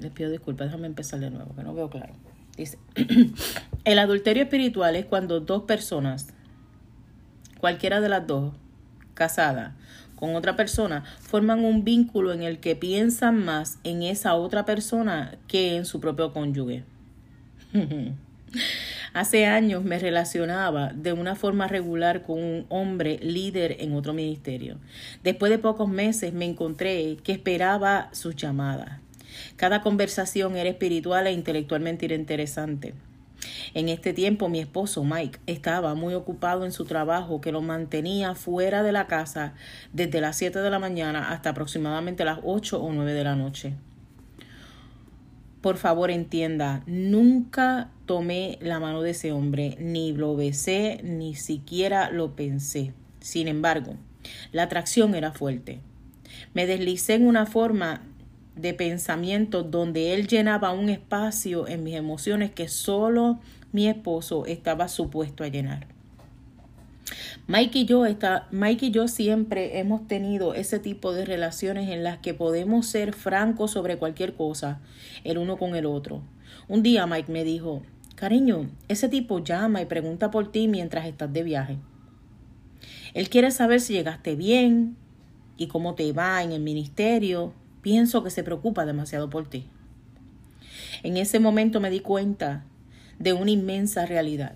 Les 0.00 0.10
pido 0.12 0.30
disculpas, 0.30 0.68
déjame 0.68 0.86
empezar 0.86 1.20
de 1.20 1.30
nuevo, 1.30 1.54
que 1.54 1.62
no 1.62 1.74
veo 1.74 1.90
claro. 1.90 2.14
Dice, 2.56 2.78
el 3.84 3.98
adulterio 3.98 4.44
espiritual 4.44 4.96
es 4.96 5.04
cuando 5.04 5.40
dos 5.40 5.64
personas, 5.64 6.28
cualquiera 7.58 8.00
de 8.00 8.08
las 8.08 8.26
dos, 8.26 8.54
casada 9.14 9.76
con 10.16 10.36
otra 10.36 10.56
persona, 10.56 11.04
forman 11.20 11.64
un 11.64 11.84
vínculo 11.84 12.32
en 12.32 12.42
el 12.42 12.60
que 12.60 12.76
piensan 12.76 13.44
más 13.44 13.78
en 13.84 14.02
esa 14.02 14.34
otra 14.34 14.64
persona 14.64 15.38
que 15.48 15.76
en 15.76 15.84
su 15.84 16.00
propio 16.00 16.32
cónyuge. 16.32 16.84
Hace 19.12 19.46
años 19.46 19.82
me 19.82 19.98
relacionaba 19.98 20.92
de 20.94 21.12
una 21.12 21.34
forma 21.34 21.66
regular 21.66 22.22
con 22.22 22.38
un 22.38 22.66
hombre 22.68 23.18
líder 23.20 23.76
en 23.80 23.94
otro 23.94 24.12
ministerio. 24.12 24.78
Después 25.24 25.50
de 25.50 25.58
pocos 25.58 25.88
meses 25.88 26.32
me 26.32 26.44
encontré 26.44 27.16
que 27.24 27.32
esperaba 27.32 28.08
sus 28.12 28.36
llamadas. 28.36 29.00
Cada 29.56 29.80
conversación 29.82 30.56
era 30.56 30.70
espiritual 30.70 31.26
e 31.26 31.32
intelectualmente 31.32 32.06
interesante. 32.14 32.94
En 33.74 33.88
este 33.88 34.12
tiempo 34.12 34.48
mi 34.48 34.60
esposo 34.60 35.02
Mike 35.02 35.40
estaba 35.46 35.94
muy 35.94 36.14
ocupado 36.14 36.64
en 36.64 36.72
su 36.72 36.84
trabajo 36.84 37.40
que 37.40 37.52
lo 37.52 37.62
mantenía 37.62 38.34
fuera 38.34 38.82
de 38.82 38.92
la 38.92 39.06
casa 39.06 39.54
desde 39.92 40.20
las 40.20 40.36
7 40.36 40.60
de 40.60 40.70
la 40.70 40.78
mañana 40.78 41.30
hasta 41.30 41.50
aproximadamente 41.50 42.24
las 42.24 42.38
8 42.44 42.80
o 42.80 42.92
9 42.92 43.12
de 43.12 43.24
la 43.24 43.34
noche. 43.34 43.74
Por 45.60 45.76
favor 45.76 46.10
entienda, 46.10 46.82
nunca 46.86 47.90
tomé 48.06 48.58
la 48.62 48.80
mano 48.80 49.02
de 49.02 49.10
ese 49.10 49.32
hombre, 49.32 49.76
ni 49.78 50.12
lo 50.12 50.34
besé, 50.34 51.00
ni 51.04 51.34
siquiera 51.34 52.10
lo 52.10 52.34
pensé. 52.34 52.94
Sin 53.20 53.46
embargo, 53.46 53.96
la 54.52 54.62
atracción 54.62 55.14
era 55.14 55.32
fuerte. 55.32 55.80
Me 56.54 56.66
deslicé 56.66 57.14
en 57.14 57.26
una 57.26 57.44
forma 57.44 58.02
de 58.56 58.72
pensamiento 58.72 59.62
donde 59.62 60.14
él 60.14 60.28
llenaba 60.28 60.72
un 60.72 60.88
espacio 60.88 61.68
en 61.68 61.84
mis 61.84 61.94
emociones 61.94 62.50
que 62.50 62.68
solo 62.68 63.38
mi 63.72 63.86
esposo 63.86 64.46
estaba 64.46 64.88
supuesto 64.88 65.44
a 65.44 65.48
llenar. 65.48 65.86
Mike 67.46 67.80
y 67.80 67.84
yo 67.84 68.06
está, 68.06 68.48
Mike 68.50 68.86
y 68.86 68.90
yo 68.90 69.08
siempre 69.08 69.78
hemos 69.78 70.06
tenido 70.06 70.54
ese 70.54 70.78
tipo 70.78 71.12
de 71.12 71.24
relaciones 71.24 71.88
en 71.88 72.02
las 72.02 72.18
que 72.18 72.34
podemos 72.34 72.86
ser 72.86 73.12
francos 73.12 73.72
sobre 73.72 73.98
cualquier 73.98 74.34
cosa, 74.34 74.80
el 75.24 75.38
uno 75.38 75.56
con 75.56 75.74
el 75.74 75.86
otro. 75.86 76.22
Un 76.68 76.82
día 76.82 77.06
Mike 77.06 77.30
me 77.30 77.44
dijo, 77.44 77.82
cariño, 78.14 78.70
ese 78.88 79.08
tipo 79.08 79.38
llama 79.42 79.82
y 79.82 79.86
pregunta 79.86 80.30
por 80.30 80.50
ti 80.50 80.68
mientras 80.68 81.06
estás 81.06 81.32
de 81.32 81.42
viaje. 81.42 81.78
Él 83.14 83.28
quiere 83.28 83.50
saber 83.50 83.80
si 83.80 83.92
llegaste 83.92 84.36
bien 84.36 84.96
y 85.56 85.66
cómo 85.66 85.94
te 85.94 86.12
va 86.12 86.42
en 86.42 86.52
el 86.52 86.60
ministerio. 86.60 87.52
Pienso 87.82 88.22
que 88.22 88.30
se 88.30 88.44
preocupa 88.44 88.84
demasiado 88.84 89.30
por 89.30 89.48
ti. 89.48 89.66
En 91.02 91.16
ese 91.16 91.40
momento 91.40 91.80
me 91.80 91.90
di 91.90 92.00
cuenta 92.00 92.64
de 93.18 93.32
una 93.32 93.50
inmensa 93.50 94.06
realidad. 94.06 94.54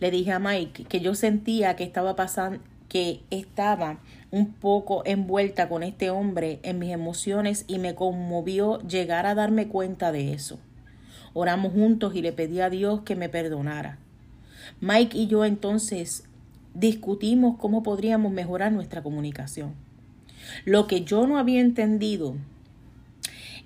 Le 0.00 0.10
dije 0.10 0.32
a 0.32 0.38
Mike 0.38 0.84
que 0.84 1.00
yo 1.00 1.14
sentía 1.14 1.76
que 1.76 1.84
estaba 1.84 2.16
pasando, 2.16 2.60
que 2.88 3.20
estaba 3.30 4.00
un 4.30 4.52
poco 4.52 5.02
envuelta 5.04 5.68
con 5.68 5.82
este 5.82 6.10
hombre 6.10 6.58
en 6.62 6.78
mis 6.78 6.90
emociones 6.90 7.64
y 7.68 7.78
me 7.78 7.94
conmovió 7.94 8.80
llegar 8.80 9.26
a 9.26 9.34
darme 9.34 9.68
cuenta 9.68 10.10
de 10.10 10.32
eso. 10.32 10.58
Oramos 11.32 11.72
juntos 11.72 12.16
y 12.16 12.22
le 12.22 12.32
pedí 12.32 12.60
a 12.60 12.70
Dios 12.70 13.02
que 13.02 13.14
me 13.14 13.28
perdonara. 13.28 13.98
Mike 14.80 15.16
y 15.16 15.26
yo 15.28 15.44
entonces 15.44 16.24
discutimos 16.74 17.56
cómo 17.58 17.82
podríamos 17.82 18.32
mejorar 18.32 18.72
nuestra 18.72 19.02
comunicación. 19.02 19.74
Lo 20.64 20.86
que 20.86 21.02
yo 21.04 21.26
no 21.26 21.38
había 21.38 21.60
entendido 21.60 22.36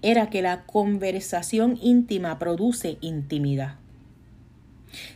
era 0.03 0.29
que 0.29 0.42
la 0.42 0.64
conversación 0.64 1.79
íntima 1.81 2.38
produce 2.38 2.99
intimidad. 3.01 3.77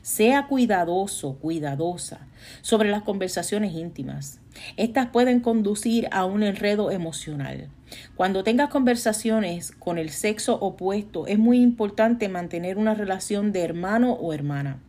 Sea 0.03 0.47
cuidadoso, 0.47 1.35
cuidadosa 1.37 2.27
sobre 2.63 2.91
las 2.91 3.03
conversaciones 3.03 3.75
íntimas. 3.75 4.41
Estas 4.77 5.09
pueden 5.09 5.41
conducir 5.41 6.09
a 6.11 6.25
un 6.25 6.43
enredo 6.43 6.91
emocional. 6.91 7.69
Cuando 8.17 8.45
tengas 8.45 8.69
conversaciones 8.69 9.73
con 9.73 9.99
el 9.99 10.11
sexo 10.11 10.59
opuesto, 10.61 11.27
es 11.27 11.39
muy 11.39 11.61
importante 11.61 12.29
mantener 12.29 12.77
una 12.77 12.95
relación 12.95 13.53
de 13.53 13.63
hermano 13.63 14.13
o 14.13 14.33
hermana. 14.33 14.81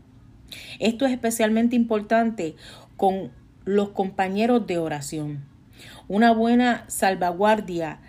Esto 0.80 1.06
es 1.06 1.12
especialmente 1.12 1.76
importante 1.76 2.56
con 2.98 3.32
los 3.66 3.90
compañeros 3.90 4.66
de 4.68 4.78
oración. 4.80 5.46
Una 6.08 6.32
buena 6.32 6.86
salvaguardia 6.88 8.00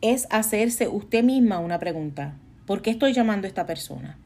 es 0.00 0.26
hacerse 0.30 0.88
usted 0.88 1.22
misma 1.22 1.58
una 1.58 1.78
pregunta. 1.78 2.34
¿Por 2.66 2.82
qué 2.82 2.90
estoy 2.90 3.12
llamando 3.12 3.46
a 3.46 3.48
esta 3.48 3.66
persona? 3.66 4.16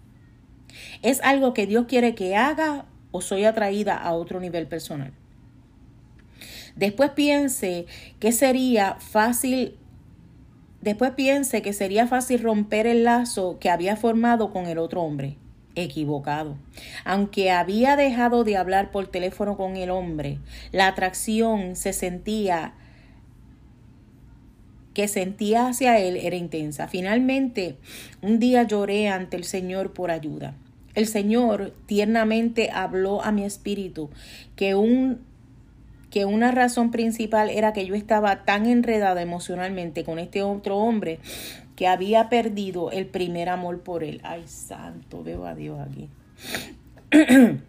¿Es 1.04 1.20
algo 1.22 1.52
que 1.52 1.66
Dios 1.66 1.84
quiere 1.86 2.14
que 2.14 2.34
haga 2.34 2.86
o 3.12 3.20
soy 3.20 3.44
atraída 3.44 3.94
a 3.94 4.14
otro 4.14 4.40
nivel 4.40 4.66
personal? 4.66 5.12
Después 6.76 7.10
piense 7.10 7.84
que 8.18 8.32
sería 8.32 8.96
fácil 8.98 9.76
Después 10.80 11.12
piense 11.12 11.62
que 11.62 11.72
sería 11.72 12.06
fácil 12.06 12.42
romper 12.42 12.86
el 12.86 13.04
lazo 13.04 13.58
que 13.58 13.70
había 13.70 13.96
formado 13.96 14.50
con 14.50 14.66
el 14.66 14.76
otro 14.76 15.02
hombre. 15.02 15.36
Equivocado. 15.76 16.56
Aunque 17.06 17.50
había 17.50 17.96
dejado 17.96 18.44
de 18.44 18.58
hablar 18.58 18.90
por 18.90 19.06
teléfono 19.06 19.56
con 19.56 19.76
el 19.76 19.90
hombre, 19.90 20.38
la 20.72 20.86
atracción 20.86 21.74
se 21.74 21.92
sentía 21.94 22.74
que 24.92 25.08
sentía 25.08 25.68
hacia 25.68 25.98
él 25.98 26.16
era 26.16 26.36
intensa. 26.36 26.86
Finalmente, 26.86 27.76
un 28.22 28.38
día 28.38 28.62
lloré 28.62 29.08
ante 29.08 29.36
el 29.36 29.44
Señor 29.44 29.92
por 29.92 30.10
ayuda. 30.10 30.54
El 30.94 31.06
Señor 31.06 31.72
tiernamente 31.86 32.70
habló 32.70 33.22
a 33.22 33.32
mi 33.32 33.44
espíritu 33.44 34.10
que 34.56 34.74
un 34.74 35.20
que 36.10 36.24
una 36.26 36.52
razón 36.52 36.92
principal 36.92 37.50
era 37.50 37.72
que 37.72 37.86
yo 37.86 37.96
estaba 37.96 38.44
tan 38.44 38.66
enredada 38.66 39.20
emocionalmente 39.20 40.04
con 40.04 40.20
este 40.20 40.44
otro 40.44 40.76
hombre 40.76 41.18
que 41.74 41.88
había 41.88 42.28
perdido 42.28 42.92
el 42.92 43.06
primer 43.06 43.48
amor 43.48 43.80
por 43.80 44.04
él. 44.04 44.20
Ay, 44.22 44.44
santo, 44.46 45.24
veo 45.24 45.44
a 45.44 45.56
Dios 45.56 45.80
aquí. 45.80 46.08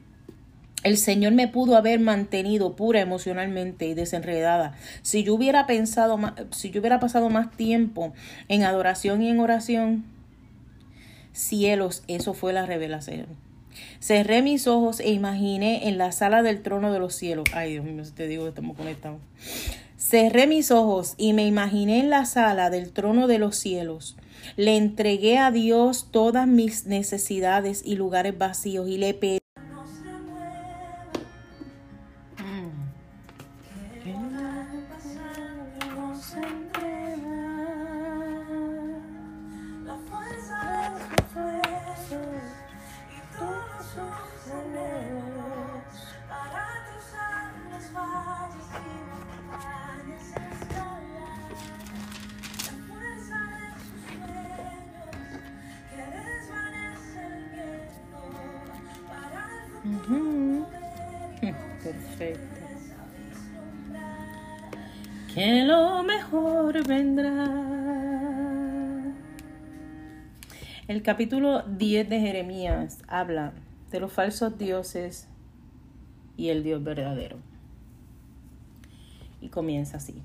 El 0.83 0.97
Señor 0.97 1.33
me 1.33 1.47
pudo 1.47 1.75
haber 1.75 1.99
mantenido 1.99 2.75
pura 2.75 2.99
emocionalmente 2.99 3.87
y 3.87 3.95
desenredada. 3.95 4.75
Si 5.01 5.23
yo 5.23 5.33
hubiera 5.33 5.65
pensado 5.65 6.19
si 6.51 6.69
yo 6.69 6.81
hubiera 6.81 6.99
pasado 6.99 7.31
más 7.31 7.49
tiempo 7.49 8.13
en 8.47 8.61
adoración 8.61 9.23
y 9.23 9.29
en 9.29 9.39
oración, 9.39 10.05
cielos, 11.35 12.03
eso 12.07 12.33
fue 12.33 12.53
la 12.53 12.65
revelación. 12.65 13.27
Cerré 13.99 14.41
mis 14.41 14.67
ojos 14.67 14.99
e 14.99 15.11
imaginé 15.11 15.87
en 15.87 15.97
la 15.97 16.11
sala 16.11 16.41
del 16.41 16.61
trono 16.61 16.91
de 16.91 16.99
los 16.99 17.13
cielos. 17.13 17.45
Ay, 17.53 17.73
Dios 17.73 17.85
mío, 17.85 18.03
te 18.15 18.27
digo, 18.27 18.47
estamos 18.47 18.77
conectados. 18.77 19.19
Cerré 19.97 20.47
mis 20.47 20.71
ojos 20.71 21.15
y 21.17 21.33
me 21.33 21.45
imaginé 21.45 21.99
en 21.99 22.09
la 22.09 22.25
sala 22.25 22.69
del 22.69 22.91
trono 22.91 23.27
de 23.27 23.39
los 23.39 23.55
cielos. 23.55 24.15
Le 24.55 24.77
entregué 24.77 25.37
a 25.37 25.51
Dios 25.51 26.09
todas 26.11 26.47
mis 26.47 26.85
necesidades 26.85 27.81
y 27.83 27.95
lugares 27.95 28.37
vacíos 28.37 28.87
y 28.87 28.97
le 28.97 29.13
pedí 29.13 29.39
capítulo 71.05 71.61
10 71.61 72.09
de 72.09 72.19
Jeremías 72.19 72.97
habla 73.07 73.53
de 73.91 73.99
los 73.99 74.11
falsos 74.11 74.57
dioses 74.57 75.27
y 76.35 76.49
el 76.49 76.63
Dios 76.63 76.83
verdadero. 76.83 77.37
Y 79.39 79.49
comienza 79.49 79.97
así. 79.97 80.23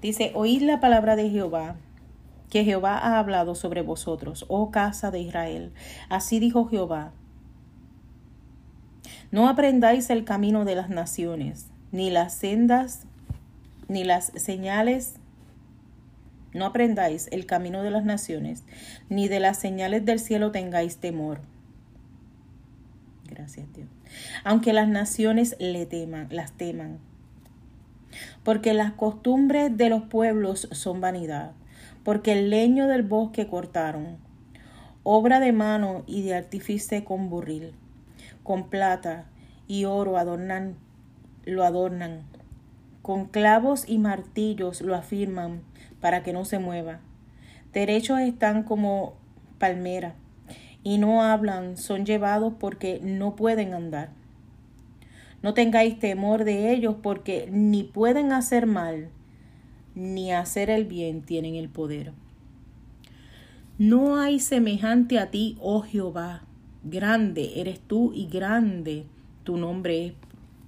Dice, 0.00 0.32
oíd 0.34 0.62
la 0.62 0.80
palabra 0.80 1.16
de 1.16 1.28
Jehová, 1.28 1.76
que 2.48 2.64
Jehová 2.64 2.96
ha 2.96 3.18
hablado 3.18 3.54
sobre 3.54 3.82
vosotros, 3.82 4.46
oh 4.48 4.70
casa 4.70 5.10
de 5.10 5.20
Israel. 5.20 5.74
Así 6.08 6.40
dijo 6.40 6.66
Jehová, 6.66 7.12
no 9.30 9.50
aprendáis 9.50 10.08
el 10.08 10.24
camino 10.24 10.64
de 10.64 10.76
las 10.76 10.88
naciones, 10.88 11.66
ni 11.92 12.08
las 12.08 12.32
sendas, 12.32 13.06
ni 13.88 14.02
las 14.02 14.32
señales. 14.34 15.16
No 16.54 16.64
aprendáis 16.64 17.28
el 17.32 17.44
camino 17.44 17.82
de 17.82 17.90
las 17.90 18.04
naciones, 18.04 18.64
ni 19.10 19.28
de 19.28 19.40
las 19.40 19.58
señales 19.58 20.06
del 20.06 20.18
cielo 20.18 20.50
tengáis 20.50 20.96
temor. 20.96 21.40
Gracias, 23.28 23.70
Dios. 23.74 23.88
Aunque 24.44 24.72
las 24.72 24.88
naciones 24.88 25.56
le 25.58 25.84
teman, 25.84 26.28
las 26.30 26.52
teman. 26.52 26.98
Porque 28.42 28.72
las 28.72 28.92
costumbres 28.92 29.76
de 29.76 29.90
los 29.90 30.04
pueblos 30.04 30.68
son 30.72 31.02
vanidad, 31.02 31.52
porque 32.04 32.32
el 32.32 32.48
leño 32.48 32.86
del 32.86 33.02
bosque 33.02 33.48
cortaron, 33.48 34.16
obra 35.02 35.40
de 35.40 35.52
mano 35.52 36.04
y 36.06 36.22
de 36.22 36.34
artífice 36.34 37.04
con 37.04 37.28
burril 37.28 37.74
con 38.44 38.68
plata 38.68 39.24
y 39.66 39.86
oro 39.86 40.18
adornan, 40.18 40.76
lo 41.44 41.64
adornan, 41.64 42.22
con 43.02 43.24
clavos 43.24 43.88
y 43.88 43.98
martillos 43.98 44.82
lo 44.82 44.94
afirman 44.94 45.62
para 46.04 46.22
que 46.22 46.34
no 46.34 46.44
se 46.44 46.58
mueva. 46.58 47.00
Derechos 47.72 48.20
están 48.20 48.62
como 48.62 49.14
palmera 49.58 50.14
y 50.82 50.98
no 50.98 51.22
hablan, 51.22 51.78
son 51.78 52.04
llevados 52.04 52.52
porque 52.60 53.00
no 53.02 53.36
pueden 53.36 53.72
andar. 53.72 54.10
No 55.40 55.54
tengáis 55.54 55.98
temor 55.98 56.44
de 56.44 56.74
ellos 56.74 56.96
porque 57.02 57.48
ni 57.50 57.84
pueden 57.84 58.32
hacer 58.32 58.66
mal, 58.66 59.08
ni 59.94 60.30
hacer 60.30 60.68
el 60.68 60.84
bien 60.84 61.22
tienen 61.22 61.54
el 61.54 61.70
poder. 61.70 62.12
No 63.78 64.18
hay 64.18 64.40
semejante 64.40 65.18
a 65.18 65.30
ti, 65.30 65.56
oh 65.58 65.80
Jehová, 65.80 66.42
Grande 66.82 67.62
eres 67.62 67.80
tú 67.80 68.12
y 68.14 68.26
grande 68.26 69.06
tu 69.42 69.56
nombre 69.56 70.04
es 70.04 70.12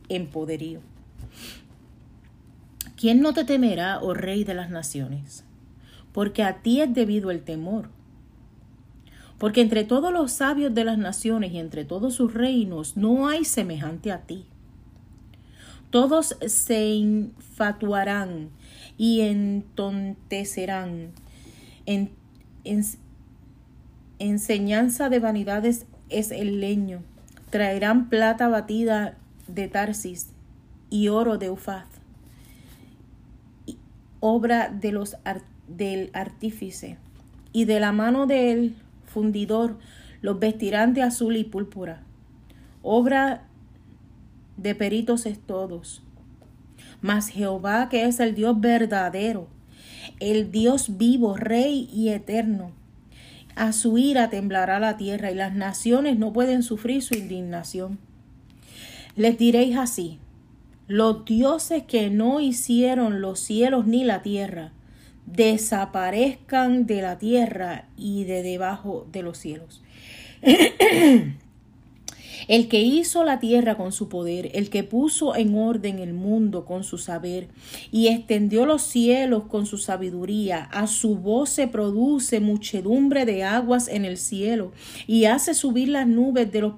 en 0.09 0.29
poderío. 0.29 0.81
¿Quién 2.97 3.21
no 3.21 3.35
te 3.35 3.45
temerá, 3.45 4.01
oh 4.01 4.15
Rey 4.15 4.45
de 4.45 4.55
las 4.55 4.71
naciones? 4.71 5.45
Porque 6.13 6.43
a 6.43 6.63
ti 6.63 6.81
es 6.81 6.93
debido 6.95 7.31
el 7.31 7.43
temor. 7.43 7.91
Porque 9.39 9.61
entre 9.61 9.85
todos 9.85 10.13
los 10.13 10.33
sabios 10.33 10.75
de 10.75 10.85
las 10.85 10.97
naciones 10.97 11.53
y 11.53 11.59
entre 11.59 11.85
todos 11.85 12.15
sus 12.15 12.33
reinos 12.33 12.97
no 12.97 13.29
hay 13.29 13.45
semejante 13.45 14.11
a 14.13 14.23
ti. 14.23 14.47
Todos 15.91 16.37
se 16.47 16.87
infatuarán 16.95 18.49
y 18.97 19.21
entontecerán. 19.21 21.13
En, 21.85 22.11
enseñanza 24.19 25.09
de 25.09 25.21
vanidades 25.21 25.87
es 26.09 26.31
el 26.31 26.61
leño. 26.61 27.03
Traerán 27.51 28.09
plata 28.09 28.49
batida 28.49 29.17
de 29.49 29.69
Tarsis 29.69 30.31
y 30.91 31.09
oro 31.09 31.39
de 31.39 31.51
Ufaz, 31.51 31.87
obra 34.21 34.69
de 34.69 34.93
los 34.93 35.17
del 35.69 36.11
artífice, 36.13 36.99
y 37.53 37.65
de 37.65 37.81
la 37.81 37.93
mano 37.93 38.27
del 38.27 38.77
fundidor 39.07 39.79
los 40.21 40.39
vestirán 40.39 40.95
de 40.95 41.03
azul 41.03 41.37
y 41.37 41.45
púrpura, 41.45 42.03
obra 42.83 43.47
de 44.57 44.75
peritos 44.75 45.27
es 45.27 45.39
todos. 45.41 46.03
Mas 47.01 47.29
Jehová, 47.29 47.89
que 47.89 48.05
es 48.07 48.21
el 48.21 48.35
Dios 48.35 48.61
verdadero, 48.61 49.49
el 50.21 50.51
Dios 50.51 50.97
vivo, 50.97 51.37
Rey 51.37 51.89
y 51.93 52.09
eterno, 52.09 52.73
a 53.55 53.73
su 53.73 53.97
ira 53.97 54.29
temblará 54.29 54.79
la 54.79 54.97
tierra 54.97 55.31
y 55.31 55.35
las 55.35 55.55
naciones 55.55 56.19
no 56.19 56.33
pueden 56.33 56.63
sufrir 56.63 57.03
su 57.03 57.15
indignación. 57.15 57.99
Les 59.15 59.39
diréis 59.39 59.79
así, 59.79 60.19
los 60.89 61.25
dioses 61.25 61.83
que 61.85 62.11
no 62.11 62.41
hicieron 62.41 63.21
los 63.21 63.41
cielos 63.41 63.87
ni 63.87 64.05
la 64.05 64.23
tierra, 64.23 64.73
desaparezcan 65.27 66.87
de 66.87 67.03
la 67.03 67.19
tierra 67.19 67.89
y 67.97 68.25
de 68.25 68.43
debajo 68.43 69.07
de 69.11 69.23
los 69.23 69.39
cielos. 69.39 69.83
el 72.49 72.69
que 72.69 72.81
hizo 72.81 73.25
la 73.25 73.41
tierra 73.41 73.77
con 73.77 73.93
su 73.93 74.09
poder, 74.09 74.51
el 74.55 74.71
que 74.71 74.85
puso 74.85 75.35
en 75.35 75.57
orden 75.57 75.99
el 75.99 76.13
mundo 76.13 76.65
con 76.65 76.85
su 76.85 76.99
saber 76.99 77.49
y 77.91 78.09
extendió 78.09 78.67
los 78.67 78.83
cielos 78.83 79.45
con 79.45 79.67
su 79.67 79.79
sabiduría, 79.79 80.63
a 80.73 80.87
su 80.87 81.17
voz 81.17 81.51
se 81.51 81.67
produce 81.67 82.41
muchedumbre 82.41 83.25
de 83.25 83.43
aguas 83.43 83.89
en 83.89 84.05
el 84.05 84.17
cielo 84.17 84.73
y 85.07 85.25
hace 85.25 85.55
subir 85.55 85.89
las 85.89 86.07
nubes 86.07 86.53
de 86.53 86.61
los 86.61 86.75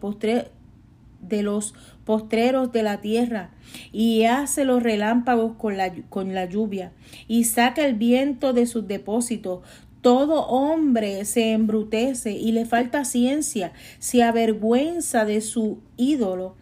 de 1.28 1.42
los 1.42 1.74
postreros 2.04 2.72
de 2.72 2.82
la 2.82 3.00
tierra, 3.00 3.50
y 3.92 4.24
hace 4.24 4.64
los 4.64 4.82
relámpagos 4.82 5.56
con 5.56 5.76
la, 5.76 5.92
con 6.08 6.34
la 6.34 6.46
lluvia, 6.46 6.92
y 7.26 7.44
saca 7.44 7.84
el 7.84 7.94
viento 7.94 8.52
de 8.52 8.66
sus 8.66 8.88
depósitos, 8.88 9.60
todo 10.00 10.46
hombre 10.46 11.24
se 11.24 11.52
embrutece 11.52 12.32
y 12.32 12.52
le 12.52 12.64
falta 12.64 13.04
ciencia, 13.04 13.72
se 13.98 14.22
avergüenza 14.22 15.24
de 15.24 15.40
su 15.40 15.80
ídolo, 15.96 16.54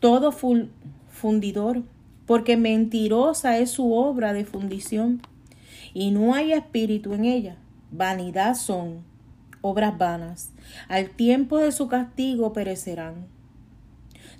todo 0.00 0.32
fundidor, 0.32 1.82
porque 2.26 2.56
mentirosa 2.56 3.58
es 3.58 3.70
su 3.70 3.92
obra 3.94 4.32
de 4.32 4.44
fundición, 4.44 5.22
y 5.94 6.10
no 6.10 6.34
hay 6.34 6.52
espíritu 6.52 7.14
en 7.14 7.24
ella. 7.24 7.56
Vanidad 7.90 8.54
son, 8.54 9.02
obras 9.60 9.98
vanas, 9.98 10.50
al 10.88 11.10
tiempo 11.10 11.58
de 11.58 11.72
su 11.72 11.88
castigo 11.88 12.52
perecerán. 12.52 13.26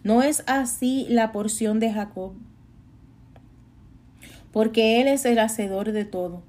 No 0.03 0.23
es 0.23 0.43
así 0.47 1.07
la 1.09 1.33
porción 1.33 1.81
de 1.81 1.93
Jacob, 1.93 2.33
porque 4.53 5.01
él 5.01 5.09
es 5.09 5.25
el 5.25 5.39
hacedor 5.39 5.93
de 5.93 6.05
todo 6.05 6.43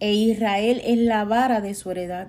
e 0.00 0.14
Israel 0.14 0.80
es 0.84 0.98
la 0.98 1.24
vara 1.24 1.60
de 1.60 1.74
su 1.74 1.90
heredad. 1.90 2.28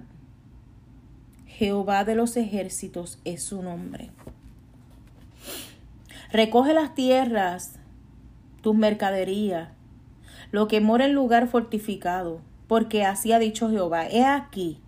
Jehová 1.47 2.03
de 2.03 2.15
los 2.15 2.35
ejércitos 2.35 3.19
es 3.23 3.43
su 3.43 3.63
nombre. 3.63 4.11
Recoge 6.31 6.73
las 6.73 6.93
tierras 6.93 7.79
tus 8.61 8.75
mercaderías, 8.75 9.69
lo 10.51 10.67
que 10.67 10.81
mora 10.81 11.05
en 11.05 11.13
lugar 11.13 11.47
fortificado, 11.47 12.41
porque 12.67 13.05
así 13.05 13.31
ha 13.31 13.39
dicho 13.39 13.69
Jehová, 13.69 14.07
he 14.07 14.23
aquí 14.25 14.79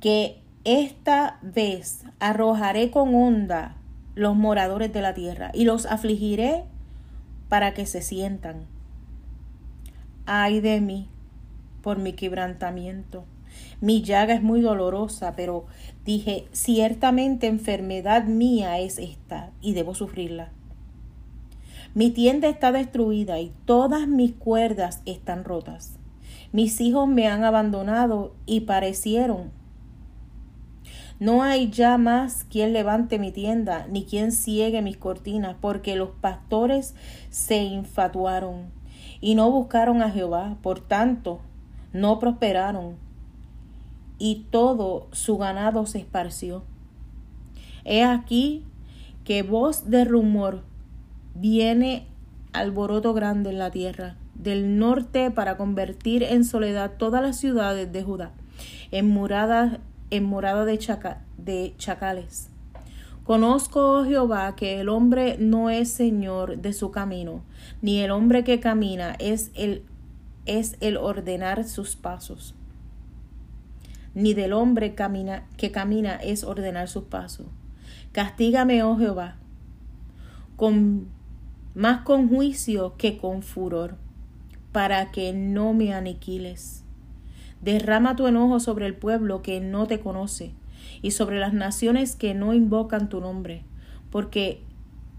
que 0.00 0.40
esta 0.64 1.38
vez 1.42 2.04
arrojaré 2.20 2.90
con 2.90 3.14
onda 3.14 3.76
los 4.14 4.36
moradores 4.36 4.92
de 4.92 5.02
la 5.02 5.14
tierra 5.14 5.50
y 5.54 5.64
los 5.64 5.86
afligiré 5.86 6.64
para 7.48 7.74
que 7.74 7.86
se 7.86 8.02
sientan. 8.02 8.66
Ay 10.26 10.60
de 10.60 10.80
mí 10.80 11.08
por 11.82 11.98
mi 11.98 12.12
quebrantamiento. 12.12 13.24
Mi 13.80 14.02
llaga 14.02 14.34
es 14.34 14.42
muy 14.42 14.60
dolorosa, 14.60 15.34
pero 15.34 15.66
dije, 16.04 16.46
ciertamente 16.52 17.46
enfermedad 17.46 18.24
mía 18.24 18.78
es 18.78 18.98
esta 18.98 19.50
y 19.60 19.72
debo 19.72 19.94
sufrirla. 19.94 20.50
Mi 21.94 22.10
tienda 22.10 22.48
está 22.48 22.70
destruida 22.70 23.40
y 23.40 23.52
todas 23.64 24.06
mis 24.06 24.32
cuerdas 24.32 25.02
están 25.06 25.44
rotas. 25.44 25.98
Mis 26.52 26.80
hijos 26.80 27.08
me 27.08 27.26
han 27.26 27.42
abandonado 27.42 28.34
y 28.46 28.60
parecieron. 28.60 29.50
No 31.20 31.42
hay 31.42 31.70
ya 31.70 31.98
más 31.98 32.44
quien 32.44 32.72
levante 32.72 33.18
mi 33.18 33.30
tienda, 33.30 33.86
ni 33.90 34.04
quien 34.04 34.32
ciegue 34.32 34.80
mis 34.80 34.96
cortinas, 34.96 35.54
porque 35.60 35.94
los 35.94 36.08
pastores 36.08 36.94
se 37.28 37.62
infatuaron 37.62 38.70
y 39.20 39.34
no 39.34 39.50
buscaron 39.50 40.00
a 40.00 40.10
Jehová. 40.10 40.56
Por 40.62 40.80
tanto, 40.80 41.40
no 41.92 42.18
prosperaron 42.18 42.96
y 44.18 44.46
todo 44.50 45.08
su 45.12 45.36
ganado 45.36 45.84
se 45.84 45.98
esparció. 45.98 46.64
He 47.84 48.02
aquí 48.02 48.64
que 49.24 49.42
voz 49.42 49.90
de 49.90 50.04
rumor 50.04 50.62
viene 51.34 52.06
alboroto 52.52 53.12
grande 53.12 53.50
en 53.50 53.58
la 53.58 53.70
tierra, 53.70 54.16
del 54.34 54.78
norte 54.78 55.30
para 55.30 55.56
convertir 55.56 56.22
en 56.22 56.44
soledad 56.44 56.92
todas 56.98 57.22
las 57.22 57.36
ciudades 57.36 57.92
de 57.92 58.02
Judá, 58.02 58.32
en 58.90 59.08
morada, 59.08 59.80
en 60.10 60.24
morada 60.24 60.64
de, 60.64 60.78
de 61.38 61.74
chacales. 61.78 62.50
Conozco, 63.24 64.00
oh 64.00 64.04
Jehová, 64.04 64.56
que 64.56 64.80
el 64.80 64.88
hombre 64.88 65.36
no 65.38 65.70
es 65.70 65.92
señor 65.92 66.58
de 66.58 66.72
su 66.72 66.90
camino, 66.90 67.44
ni 67.80 68.00
el 68.00 68.10
hombre 68.10 68.42
que 68.42 68.58
camina 68.58 69.14
es 69.18 69.52
el, 69.54 69.84
es 70.46 70.76
el 70.80 70.96
ordenar 70.96 71.64
sus 71.64 71.94
pasos, 71.94 72.54
ni 74.14 74.34
del 74.34 74.52
hombre 74.52 74.94
camina, 74.94 75.46
que 75.56 75.70
camina 75.70 76.16
es 76.16 76.42
ordenar 76.42 76.88
sus 76.88 77.04
pasos. 77.04 77.46
Castígame, 78.12 78.82
oh 78.82 78.96
Jehová, 78.96 79.36
con 80.56 81.08
más 81.74 82.02
con 82.02 82.28
juicio 82.28 82.96
que 82.96 83.16
con 83.16 83.42
furor, 83.42 83.96
para 84.72 85.12
que 85.12 85.32
no 85.32 85.72
me 85.72 85.94
aniquiles. 85.94 86.84
Derrama 87.60 88.16
tu 88.16 88.26
enojo 88.26 88.60
sobre 88.60 88.86
el 88.86 88.94
pueblo 88.94 89.42
que 89.42 89.60
no 89.60 89.86
te 89.86 90.00
conoce 90.00 90.54
y 91.02 91.10
sobre 91.10 91.38
las 91.38 91.52
naciones 91.52 92.16
que 92.16 92.34
no 92.34 92.54
invocan 92.54 93.08
tu 93.08 93.20
nombre, 93.20 93.64
porque 94.10 94.62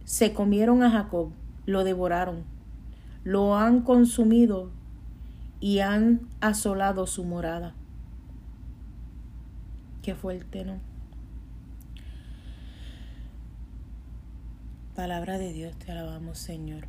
se 0.04 0.34
comieron 0.34 0.84
a 0.84 0.92
Jacob, 0.92 1.32
lo 1.66 1.84
devoraron, 1.84 2.44
lo 3.24 3.56
han 3.56 3.82
consumido 3.82 4.72
y 5.60 5.80
han 5.80 6.22
asolado 6.40 7.06
su 7.08 7.24
morada. 7.24 7.76
Qué 10.02 10.16
fuerte, 10.16 10.66
¿no? 10.66 10.80
Palabra 14.96 15.38
de 15.38 15.54
Dios, 15.54 15.76
te 15.78 15.92
alabamos 15.92 16.38
Señor. 16.38 16.88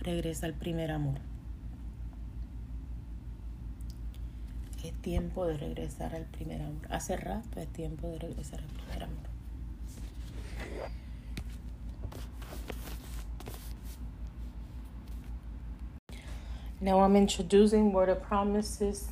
Regresa 0.00 0.46
al 0.46 0.54
primer 0.54 0.90
amor. 0.90 1.31
Es 4.82 4.92
tiempo 5.00 5.46
de 5.46 5.56
regresar 5.56 6.14
al 6.14 6.24
primer 6.24 6.60
amor. 6.60 6.86
Hace 6.90 7.16
rato 7.16 7.60
es 7.60 7.68
tiempo 7.68 8.08
de 8.08 8.18
regresar 8.18 8.60
al 8.60 8.66
primer 8.66 9.04
amor. 9.04 9.32
Now 16.80 17.00
I'm 17.00 17.14
introducing 17.14 17.92
Word 17.92 18.08
of 18.08 18.22
Promises 18.22 19.08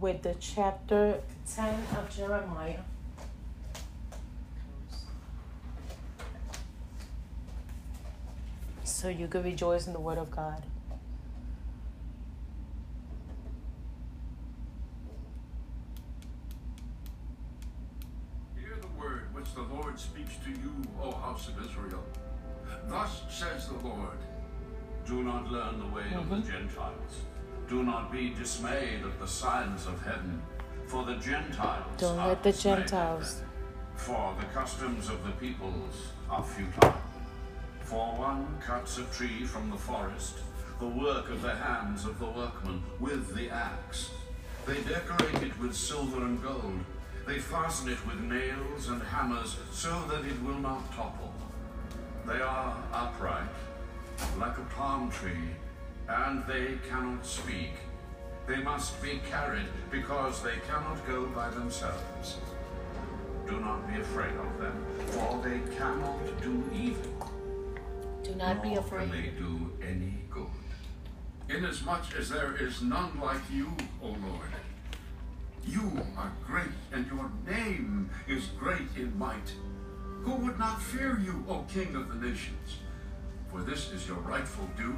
with 0.00 0.22
the 0.22 0.34
chapter 0.38 1.20
10 1.46 1.74
of 1.98 2.08
Jeremiah. 2.16 2.84
so 9.04 9.10
you 9.10 9.28
can 9.28 9.42
rejoice 9.42 9.86
in 9.86 9.92
the 9.92 10.00
Word 10.00 10.16
of 10.16 10.30
God. 10.30 10.62
The 26.34 26.40
way 26.40 26.46
of 26.46 26.46
the 26.46 26.52
Gentiles. 26.52 27.22
Do 27.68 27.82
not 27.82 28.12
be 28.12 28.30
dismayed 28.30 29.02
at 29.04 29.18
the 29.18 29.26
signs 29.26 29.86
of 29.86 30.02
heaven, 30.02 30.42
for 30.86 31.04
the 31.04 31.14
Gentiles 31.16 31.84
Don't 31.98 32.16
let 32.18 32.42
the 32.42 32.52
Gentiles- 32.52 33.42
For 33.96 34.34
the 34.38 34.46
customs 34.46 35.08
of 35.08 35.24
the 35.24 35.32
peoples 35.32 36.08
are 36.28 36.42
futile. 36.42 36.94
For 37.84 38.16
one 38.16 38.58
cuts 38.60 38.98
a 38.98 39.04
tree 39.04 39.44
from 39.44 39.70
the 39.70 39.76
forest, 39.76 40.34
the 40.80 40.88
work 40.88 41.30
of 41.30 41.42
the 41.42 41.54
hands 41.54 42.04
of 42.04 42.18
the 42.18 42.26
workman, 42.26 42.82
with 42.98 43.34
the 43.34 43.50
axe. 43.50 44.10
They 44.66 44.82
decorate 44.82 45.42
it 45.42 45.58
with 45.60 45.74
silver 45.74 46.22
and 46.24 46.42
gold. 46.42 46.80
They 47.26 47.38
fasten 47.38 47.88
it 47.88 48.04
with 48.06 48.20
nails 48.20 48.88
and 48.88 49.02
hammers 49.02 49.56
so 49.70 50.02
that 50.08 50.24
it 50.24 50.42
will 50.42 50.58
not 50.58 50.92
topple. 50.92 51.32
They 52.26 52.40
are 52.40 52.76
upright, 52.92 53.48
like 54.38 54.58
a 54.58 54.64
palm 54.74 55.10
tree, 55.10 55.54
and 56.08 56.44
they 56.46 56.78
cannot 56.88 57.24
speak. 57.24 57.72
They 58.46 58.56
must 58.58 59.02
be 59.02 59.20
carried 59.30 59.68
because 59.90 60.42
they 60.42 60.56
cannot 60.68 61.06
go 61.06 61.26
by 61.26 61.48
themselves. 61.50 62.36
Do 63.46 63.58
not 63.60 63.86
be 63.92 64.00
afraid 64.00 64.32
of 64.36 64.58
them, 64.58 64.84
for 65.08 65.42
they 65.42 65.60
cannot 65.76 66.18
do 66.42 66.62
evil 66.74 67.30
Do 68.22 68.34
not 68.34 68.62
be 68.62 68.70
nor 68.70 68.78
afraid. 68.80 69.10
can 69.10 69.22
they 69.22 69.28
do 69.28 69.70
any 69.82 70.18
good. 70.30 70.46
Inasmuch 71.48 72.14
as 72.18 72.30
there 72.30 72.56
is 72.56 72.80
none 72.82 73.18
like 73.20 73.40
you, 73.52 73.72
O 74.02 74.08
Lord. 74.08 74.50
You 75.66 76.02
are 76.16 76.32
great, 76.46 76.72
and 76.92 77.06
your 77.06 77.30
name 77.46 78.10
is 78.28 78.46
great 78.58 78.88
in 78.96 79.16
might. 79.18 79.52
Who 80.22 80.36
would 80.36 80.58
not 80.58 80.80
fear 80.82 81.18
you, 81.22 81.44
O 81.48 81.64
King 81.72 81.94
of 81.96 82.08
the 82.08 82.26
nations? 82.26 82.78
For 83.50 83.60
this 83.62 83.90
is 83.92 84.06
your 84.06 84.18
rightful 84.18 84.68
due. 84.76 84.96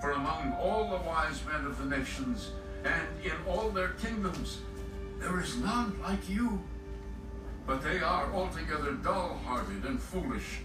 For 0.00 0.12
among 0.12 0.54
all 0.54 0.90
the 0.90 1.04
wise 1.04 1.40
men 1.50 1.64
of 1.64 1.78
the 1.78 1.96
nations, 1.96 2.50
and 2.84 3.06
in 3.24 3.32
all 3.46 3.70
their 3.70 3.90
kingdoms, 3.90 4.58
there 5.18 5.40
is 5.40 5.56
none 5.56 5.98
like 6.02 6.28
you. 6.28 6.62
But 7.66 7.82
they 7.82 8.00
are 8.00 8.32
altogether 8.32 8.92
dull 8.92 9.40
hearted 9.44 9.84
and 9.84 10.00
foolish. 10.00 10.60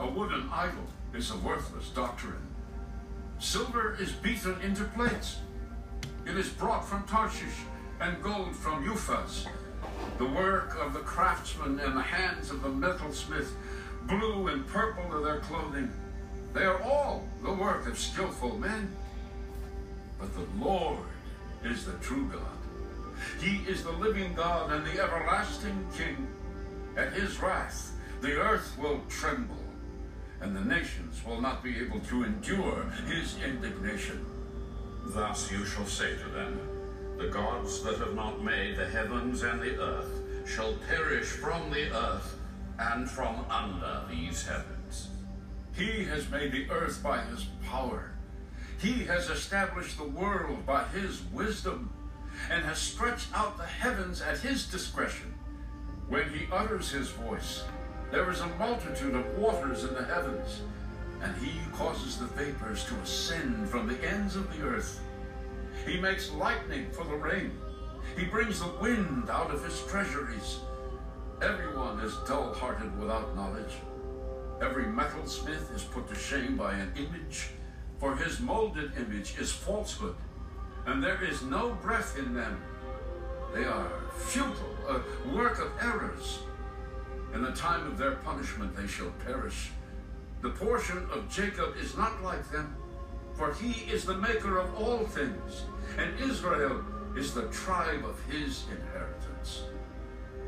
A 0.00 0.08
wooden 0.08 0.48
idol 0.50 0.86
is 1.14 1.30
a 1.30 1.36
worthless 1.38 1.90
doctrine. 1.90 2.48
Silver 3.38 3.96
is 4.00 4.12
beaten 4.12 4.60
into 4.62 4.84
plates. 4.84 5.38
It 6.26 6.36
is 6.36 6.48
brought 6.48 6.88
from 6.88 7.04
Tarshish, 7.04 7.64
and 8.00 8.22
gold 8.22 8.56
from 8.56 8.84
Euphaz. 8.84 9.46
The 10.18 10.26
work 10.26 10.76
of 10.80 10.92
the 10.92 11.00
craftsman 11.00 11.78
and 11.78 11.96
the 11.96 12.02
hands 12.02 12.50
of 12.50 12.62
the 12.62 12.68
metalsmith. 12.68 13.50
Blue 14.08 14.48
and 14.48 14.66
purple 14.66 15.04
are 15.12 15.22
their 15.22 15.40
clothing. 15.40 15.92
They 16.54 16.64
are 16.64 16.82
all 16.82 17.24
the 17.42 17.52
work 17.52 17.86
of 17.86 17.98
skillful 17.98 18.58
men. 18.58 18.94
But 20.18 20.34
the 20.34 20.46
Lord 20.64 21.06
is 21.64 21.86
the 21.86 21.94
true 21.94 22.30
God. 22.32 22.42
He 23.40 23.68
is 23.70 23.82
the 23.82 23.92
living 23.92 24.34
God 24.34 24.72
and 24.72 24.84
the 24.84 25.02
everlasting 25.02 25.86
King. 25.96 26.28
At 26.96 27.12
his 27.12 27.40
wrath, 27.40 27.92
the 28.20 28.38
earth 28.38 28.76
will 28.78 29.00
tremble, 29.08 29.64
and 30.40 30.54
the 30.54 30.64
nations 30.64 31.24
will 31.24 31.40
not 31.40 31.62
be 31.62 31.78
able 31.78 32.00
to 32.00 32.24
endure 32.24 32.84
his 33.06 33.36
indignation. 33.42 34.24
Thus 35.06 35.50
you 35.50 35.64
shall 35.64 35.86
say 35.86 36.16
to 36.16 36.28
them, 36.28 36.60
The 37.18 37.28
gods 37.28 37.82
that 37.82 37.98
have 37.98 38.14
not 38.14 38.42
made 38.42 38.76
the 38.76 38.88
heavens 38.88 39.42
and 39.42 39.60
the 39.60 39.80
earth 39.80 40.20
shall 40.46 40.74
perish 40.88 41.26
from 41.26 41.70
the 41.70 41.90
earth 41.92 42.36
and 42.78 43.08
from 43.08 43.44
under 43.50 44.02
these 44.10 44.46
heavens. 44.46 44.71
He 45.74 46.04
has 46.04 46.28
made 46.28 46.52
the 46.52 46.70
earth 46.70 47.02
by 47.02 47.22
his 47.22 47.46
power. 47.64 48.12
He 48.78 49.04
has 49.04 49.30
established 49.30 49.96
the 49.96 50.04
world 50.04 50.66
by 50.66 50.84
his 50.84 51.22
wisdom 51.32 51.90
and 52.50 52.64
has 52.64 52.78
stretched 52.78 53.28
out 53.34 53.56
the 53.56 53.64
heavens 53.64 54.20
at 54.20 54.38
his 54.38 54.66
discretion. 54.66 55.34
When 56.08 56.28
he 56.30 56.46
utters 56.52 56.90
his 56.90 57.08
voice, 57.08 57.64
there 58.10 58.30
is 58.30 58.40
a 58.40 58.48
multitude 58.58 59.14
of 59.14 59.38
waters 59.38 59.84
in 59.84 59.94
the 59.94 60.04
heavens, 60.04 60.60
and 61.22 61.34
he 61.36 61.52
causes 61.72 62.18
the 62.18 62.26
vapors 62.26 62.84
to 62.84 62.94
ascend 62.96 63.68
from 63.68 63.86
the 63.86 64.04
ends 64.06 64.36
of 64.36 64.54
the 64.54 64.64
earth. 64.66 65.00
He 65.86 65.98
makes 65.98 66.30
lightning 66.32 66.90
for 66.90 67.04
the 67.04 67.16
rain. 67.16 67.52
He 68.16 68.26
brings 68.26 68.60
the 68.60 68.72
wind 68.80 69.30
out 69.30 69.50
of 69.50 69.64
his 69.64 69.80
treasuries. 69.86 70.58
Everyone 71.40 71.98
is 72.00 72.14
dull 72.28 72.52
hearted 72.52 72.98
without 72.98 73.34
knowledge. 73.34 73.72
Every 74.62 74.84
metalsmith 74.84 75.74
is 75.74 75.82
put 75.82 76.08
to 76.08 76.14
shame 76.14 76.56
by 76.56 76.74
an 76.74 76.92
image, 76.96 77.48
for 77.98 78.14
his 78.14 78.38
molded 78.38 78.92
image 78.96 79.36
is 79.36 79.50
falsehood, 79.50 80.14
and 80.86 81.02
there 81.02 81.20
is 81.24 81.42
no 81.42 81.70
breath 81.82 82.16
in 82.16 82.32
them. 82.32 82.62
They 83.52 83.64
are 83.64 83.90
futile, 84.16 84.76
a 84.88 85.34
work 85.34 85.58
of 85.58 85.72
errors. 85.80 86.38
In 87.34 87.42
the 87.42 87.50
time 87.50 87.88
of 87.88 87.98
their 87.98 88.12
punishment 88.12 88.76
they 88.76 88.86
shall 88.86 89.10
perish. 89.26 89.70
The 90.42 90.50
portion 90.50 91.08
of 91.12 91.28
Jacob 91.28 91.74
is 91.76 91.96
not 91.96 92.22
like 92.22 92.48
them, 92.52 92.76
for 93.34 93.52
he 93.54 93.90
is 93.90 94.04
the 94.04 94.16
maker 94.16 94.58
of 94.58 94.72
all 94.76 95.04
things, 95.06 95.64
and 95.98 96.16
Israel 96.20 96.84
is 97.16 97.34
the 97.34 97.48
tribe 97.48 98.04
of 98.04 98.16
his 98.30 98.62
inheritance. 98.70 99.64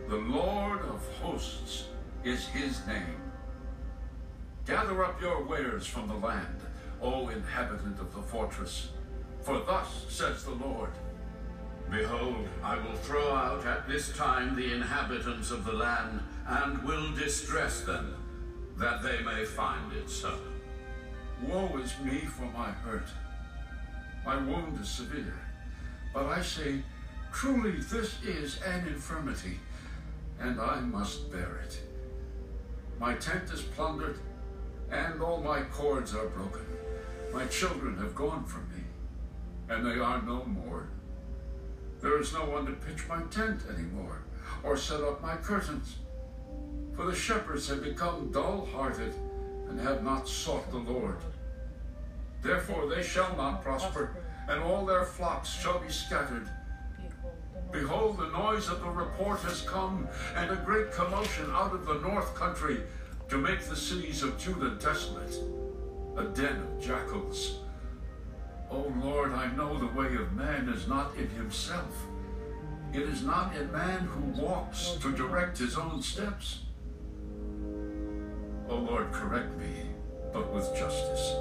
The 0.08 0.18
Lord 0.18 0.82
of 0.82 1.04
hosts 1.20 1.88
is 2.22 2.46
his 2.46 2.86
name. 2.86 3.23
Gather 4.66 5.04
up 5.04 5.20
your 5.20 5.42
wares 5.44 5.86
from 5.86 6.08
the 6.08 6.14
land, 6.14 6.60
O 7.02 7.28
inhabitant 7.28 8.00
of 8.00 8.14
the 8.14 8.22
fortress. 8.22 8.88
For 9.42 9.60
thus 9.60 10.06
says 10.08 10.44
the 10.44 10.54
Lord 10.54 10.90
Behold, 11.90 12.48
I 12.62 12.76
will 12.76 12.96
throw 12.96 13.34
out 13.34 13.66
at 13.66 13.86
this 13.86 14.16
time 14.16 14.56
the 14.56 14.72
inhabitants 14.72 15.50
of 15.50 15.66
the 15.66 15.72
land, 15.72 16.20
and 16.46 16.82
will 16.82 17.12
distress 17.12 17.82
them, 17.82 18.16
that 18.78 19.02
they 19.02 19.20
may 19.20 19.44
find 19.44 19.92
it 19.92 20.08
so. 20.08 20.38
Woe 21.42 21.76
is 21.76 21.92
me 22.00 22.20
for 22.20 22.46
my 22.46 22.70
hurt. 22.70 23.08
My 24.24 24.36
wound 24.36 24.80
is 24.80 24.88
severe. 24.88 25.38
But 26.14 26.26
I 26.26 26.40
say, 26.40 26.82
truly 27.32 27.72
this 27.72 28.14
is 28.24 28.60
an 28.62 28.86
infirmity, 28.86 29.60
and 30.40 30.58
I 30.58 30.80
must 30.80 31.30
bear 31.30 31.60
it. 31.64 31.80
My 32.98 33.14
tent 33.14 33.50
is 33.52 33.60
plundered, 33.60 34.18
and 34.94 35.20
all 35.20 35.40
my 35.40 35.62
cords 35.62 36.14
are 36.14 36.28
broken. 36.28 36.64
My 37.32 37.46
children 37.46 37.96
have 37.98 38.14
gone 38.14 38.44
from 38.44 38.68
me, 38.70 38.84
and 39.68 39.84
they 39.84 39.98
are 39.98 40.22
no 40.22 40.44
more. 40.44 40.86
There 42.00 42.20
is 42.20 42.32
no 42.32 42.44
one 42.44 42.66
to 42.66 42.72
pitch 42.72 43.08
my 43.08 43.22
tent 43.22 43.62
anymore, 43.68 44.22
or 44.62 44.76
set 44.76 45.00
up 45.00 45.20
my 45.20 45.36
curtains. 45.36 45.96
For 46.94 47.06
the 47.06 47.14
shepherds 47.14 47.68
have 47.68 47.82
become 47.82 48.30
dull 48.30 48.68
hearted, 48.72 49.12
and 49.68 49.80
have 49.80 50.04
not 50.04 50.28
sought 50.28 50.70
the 50.70 50.78
Lord. 50.78 51.16
Therefore 52.42 52.88
they 52.88 53.02
shall 53.02 53.34
not 53.36 53.64
prosper, 53.64 54.16
and 54.48 54.62
all 54.62 54.86
their 54.86 55.04
flocks 55.04 55.52
shall 55.52 55.80
be 55.80 55.90
scattered. 55.90 56.48
Behold, 57.72 58.18
the 58.18 58.28
noise 58.28 58.68
of 58.68 58.80
the 58.80 58.90
report 58.90 59.40
has 59.40 59.62
come, 59.62 60.06
and 60.36 60.52
a 60.52 60.62
great 60.64 60.92
commotion 60.92 61.50
out 61.50 61.74
of 61.74 61.86
the 61.86 61.98
north 61.98 62.32
country 62.36 62.82
to 63.28 63.38
make 63.38 63.60
the 63.60 63.76
cities 63.76 64.22
of 64.22 64.38
Judah 64.38 64.76
desolate, 64.80 65.36
a 66.16 66.24
den 66.24 66.56
of 66.56 66.80
jackals. 66.80 67.58
O 68.70 68.92
Lord, 69.02 69.32
I 69.32 69.54
know 69.54 69.78
the 69.78 69.98
way 69.98 70.14
of 70.14 70.32
man 70.32 70.68
is 70.68 70.86
not 70.88 71.14
in 71.16 71.28
himself. 71.30 72.06
It 72.92 73.02
is 73.02 73.22
not 73.22 73.56
in 73.56 73.72
man 73.72 74.00
who 74.00 74.42
walks 74.42 74.96
to 75.00 75.12
direct 75.12 75.58
his 75.58 75.76
own 75.76 76.02
steps. 76.02 76.60
O 78.68 78.76
Lord, 78.76 79.12
correct 79.12 79.56
me, 79.56 79.90
but 80.32 80.52
with 80.52 80.74
justice, 80.76 81.34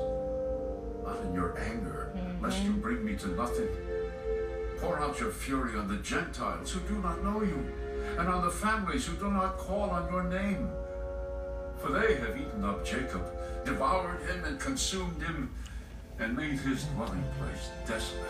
not 1.06 1.22
in 1.26 1.34
your 1.34 1.58
anger, 1.60 2.12
mm-hmm. 2.16 2.44
lest 2.44 2.64
you 2.64 2.72
bring 2.72 3.06
me 3.06 3.16
to 3.18 3.28
nothing. 3.30 3.70
Pour 4.80 5.00
out 5.00 5.20
your 5.20 5.32
fury 5.32 5.78
on 5.78 5.88
the 5.88 5.98
Gentiles 5.98 6.72
who 6.72 6.80
do 6.82 7.02
not 7.02 7.24
know 7.24 7.42
you, 7.42 7.66
and 8.18 8.28
on 8.28 8.44
the 8.44 8.52
families 8.52 9.06
who 9.06 9.16
do 9.16 9.32
not 9.32 9.58
call 9.58 9.90
on 9.90 10.12
your 10.12 10.24
name. 10.24 10.70
For 11.84 11.92
they 11.92 12.16
have 12.16 12.38
eaten 12.38 12.64
up 12.64 12.86
Jacob, 12.86 13.30
devoured 13.66 14.22
him, 14.22 14.46
and 14.46 14.58
consumed 14.58 15.22
him, 15.22 15.54
and 16.18 16.34
made 16.34 16.60
his 16.60 16.86
dwelling 16.86 17.26
place 17.38 17.72
desolate. 17.86 18.24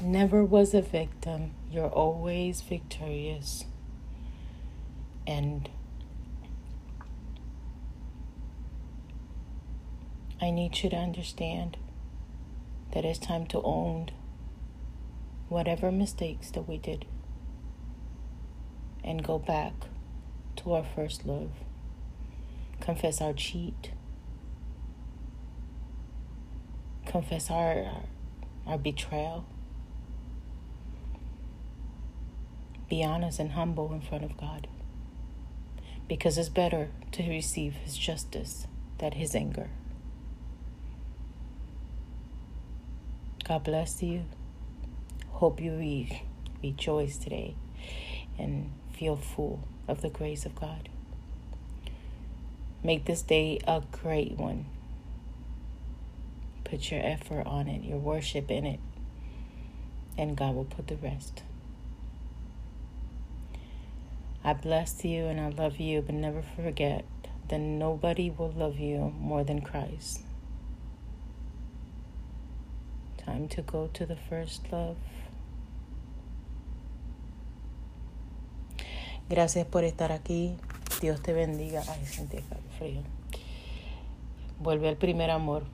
Never 0.00 0.42
was 0.42 0.72
a 0.72 0.80
victim. 0.80 1.50
You're 1.70 1.90
always 1.90 2.62
victorious. 2.62 3.66
And 5.26 5.68
I 10.40 10.50
need 10.50 10.82
you 10.82 10.88
to 10.88 10.96
understand 10.96 11.76
that 12.92 13.04
it's 13.04 13.18
time 13.18 13.46
to 13.46 13.60
own 13.62 14.10
whatever 15.48 15.90
mistakes 15.90 16.50
that 16.50 16.68
we 16.68 16.78
did 16.78 17.06
and 19.04 19.24
go 19.24 19.38
back 19.38 19.72
to 20.56 20.72
our 20.72 20.84
first 20.84 21.24
love. 21.26 21.50
Confess 22.80 23.20
our 23.20 23.32
cheat. 23.32 23.92
Confess 27.06 27.50
our 27.50 28.02
our 28.66 28.78
betrayal. 28.78 29.46
Be 32.88 33.02
honest 33.02 33.38
and 33.38 33.52
humble 33.52 33.92
in 33.92 34.00
front 34.00 34.24
of 34.24 34.36
God. 34.36 34.68
Because 36.06 36.38
it's 36.38 36.48
better 36.48 36.90
to 37.12 37.28
receive 37.28 37.74
His 37.76 37.96
justice 37.96 38.66
than 38.98 39.12
His 39.12 39.34
anger. 39.34 39.70
God 43.48 43.64
bless 43.64 44.02
you. 44.02 44.26
Hope 45.30 45.58
you 45.58 45.72
re- 45.72 46.22
rejoice 46.62 47.16
today 47.16 47.54
and 48.38 48.70
feel 48.92 49.16
full 49.16 49.66
of 49.88 50.02
the 50.02 50.10
grace 50.10 50.44
of 50.44 50.54
God. 50.54 50.90
Make 52.84 53.06
this 53.06 53.22
day 53.22 53.58
a 53.66 53.82
great 53.90 54.32
one. 54.32 54.66
Put 56.64 56.90
your 56.90 57.00
effort 57.02 57.46
on 57.46 57.68
it, 57.68 57.84
your 57.84 57.96
worship 57.96 58.50
in 58.50 58.66
it, 58.66 58.80
and 60.18 60.36
God 60.36 60.54
will 60.54 60.66
put 60.66 60.88
the 60.88 60.96
rest. 60.96 61.42
I 64.44 64.52
bless 64.52 65.02
you 65.06 65.24
and 65.24 65.40
I 65.40 65.48
love 65.48 65.78
you, 65.78 66.02
but 66.02 66.14
never 66.14 66.42
forget 66.42 67.06
that 67.48 67.60
nobody 67.60 68.28
will 68.28 68.52
love 68.52 68.78
you 68.78 69.14
more 69.18 69.42
than 69.42 69.62
Christ. 69.62 70.20
Time 73.28 73.46
to 73.48 73.60
go 73.60 73.88
to 73.88 74.06
the 74.06 74.16
first 74.16 74.72
love. 74.72 74.96
Gracias 79.28 79.66
por 79.66 79.84
estar 79.84 80.12
aquí. 80.12 80.56
Dios 81.02 81.20
te 81.20 81.34
bendiga. 81.34 81.82
Ay, 81.90 82.06
sentí 82.06 82.38
frío. 82.78 83.02
Vuelve 84.58 84.88
al 84.88 84.96
primer 84.96 85.30
amor. 85.30 85.64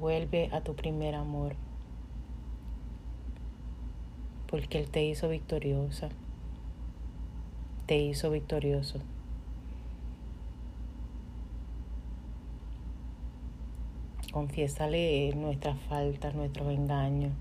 Vuelve 0.00 0.50
a 0.52 0.62
tu 0.62 0.74
primer 0.74 1.14
amor. 1.14 1.54
Porque 4.48 4.80
Él 4.80 4.90
te 4.90 5.04
hizo 5.04 5.28
victoriosa. 5.28 6.08
Te 7.86 7.98
hizo 7.98 8.32
victorioso. 8.32 8.98
Confiésale 14.32 15.32
nuestras 15.34 15.78
faltas, 15.82 16.34
nuestros 16.34 16.72
engaños. 16.72 17.32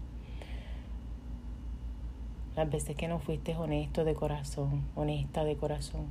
Las 2.56 2.70
veces 2.70 2.96
que 2.96 3.08
no 3.08 3.20
fuiste 3.20 3.56
honesto 3.56 4.06
de 4.06 4.14
corazón, 4.14 4.84
honesta 4.96 5.44
de 5.44 5.58
corazón. 5.58 6.06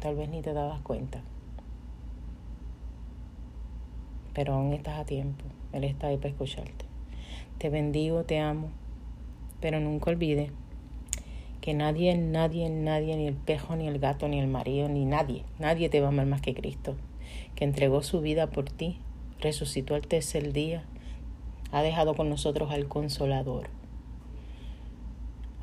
Tal 0.00 0.16
vez 0.16 0.28
ni 0.28 0.42
te 0.42 0.52
dabas 0.52 0.80
cuenta. 0.80 1.22
Pero 4.34 4.54
aún 4.54 4.72
estás 4.72 4.98
a 4.98 5.04
tiempo. 5.04 5.44
Él 5.72 5.84
está 5.84 6.08
ahí 6.08 6.16
para 6.16 6.30
escucharte. 6.30 6.84
Te 7.58 7.70
bendigo, 7.70 8.24
te 8.24 8.40
amo. 8.40 8.70
Pero 9.60 9.78
nunca 9.78 10.10
olvides 10.10 10.50
que 11.64 11.72
nadie, 11.72 12.14
nadie, 12.14 12.68
nadie, 12.68 13.16
ni 13.16 13.26
el 13.26 13.36
pejo, 13.36 13.74
ni 13.74 13.88
el 13.88 13.98
gato, 13.98 14.28
ni 14.28 14.38
el 14.38 14.48
marido, 14.48 14.86
ni 14.90 15.06
nadie, 15.06 15.44
nadie 15.58 15.88
te 15.88 15.98
va 15.98 16.08
a 16.08 16.10
amar 16.10 16.26
más 16.26 16.42
que 16.42 16.52
Cristo, 16.52 16.94
que 17.54 17.64
entregó 17.64 18.02
su 18.02 18.20
vida 18.20 18.48
por 18.48 18.70
ti, 18.70 18.98
resucitó 19.40 19.94
al 19.94 20.06
tercer 20.06 20.52
día, 20.52 20.84
ha 21.72 21.82
dejado 21.82 22.14
con 22.14 22.28
nosotros 22.28 22.70
al 22.70 22.88
consolador, 22.88 23.68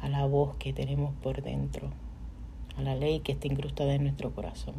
a 0.02 0.10
la 0.10 0.26
voz 0.26 0.56
que 0.58 0.74
tenemos 0.74 1.14
por 1.22 1.42
dentro, 1.42 1.90
a 2.78 2.82
la 2.82 2.96
ley 2.96 3.20
que 3.20 3.34
está 3.34 3.48
incrustada 3.48 3.94
en 3.94 4.04
nuestro 4.04 4.32
corazón, 4.34 4.76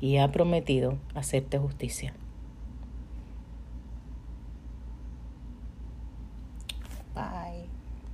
y 0.00 0.18
ha 0.18 0.30
prometido 0.30 0.98
hacerte 1.14 1.58
justicia. 1.58 2.14
Bye. 7.14 7.71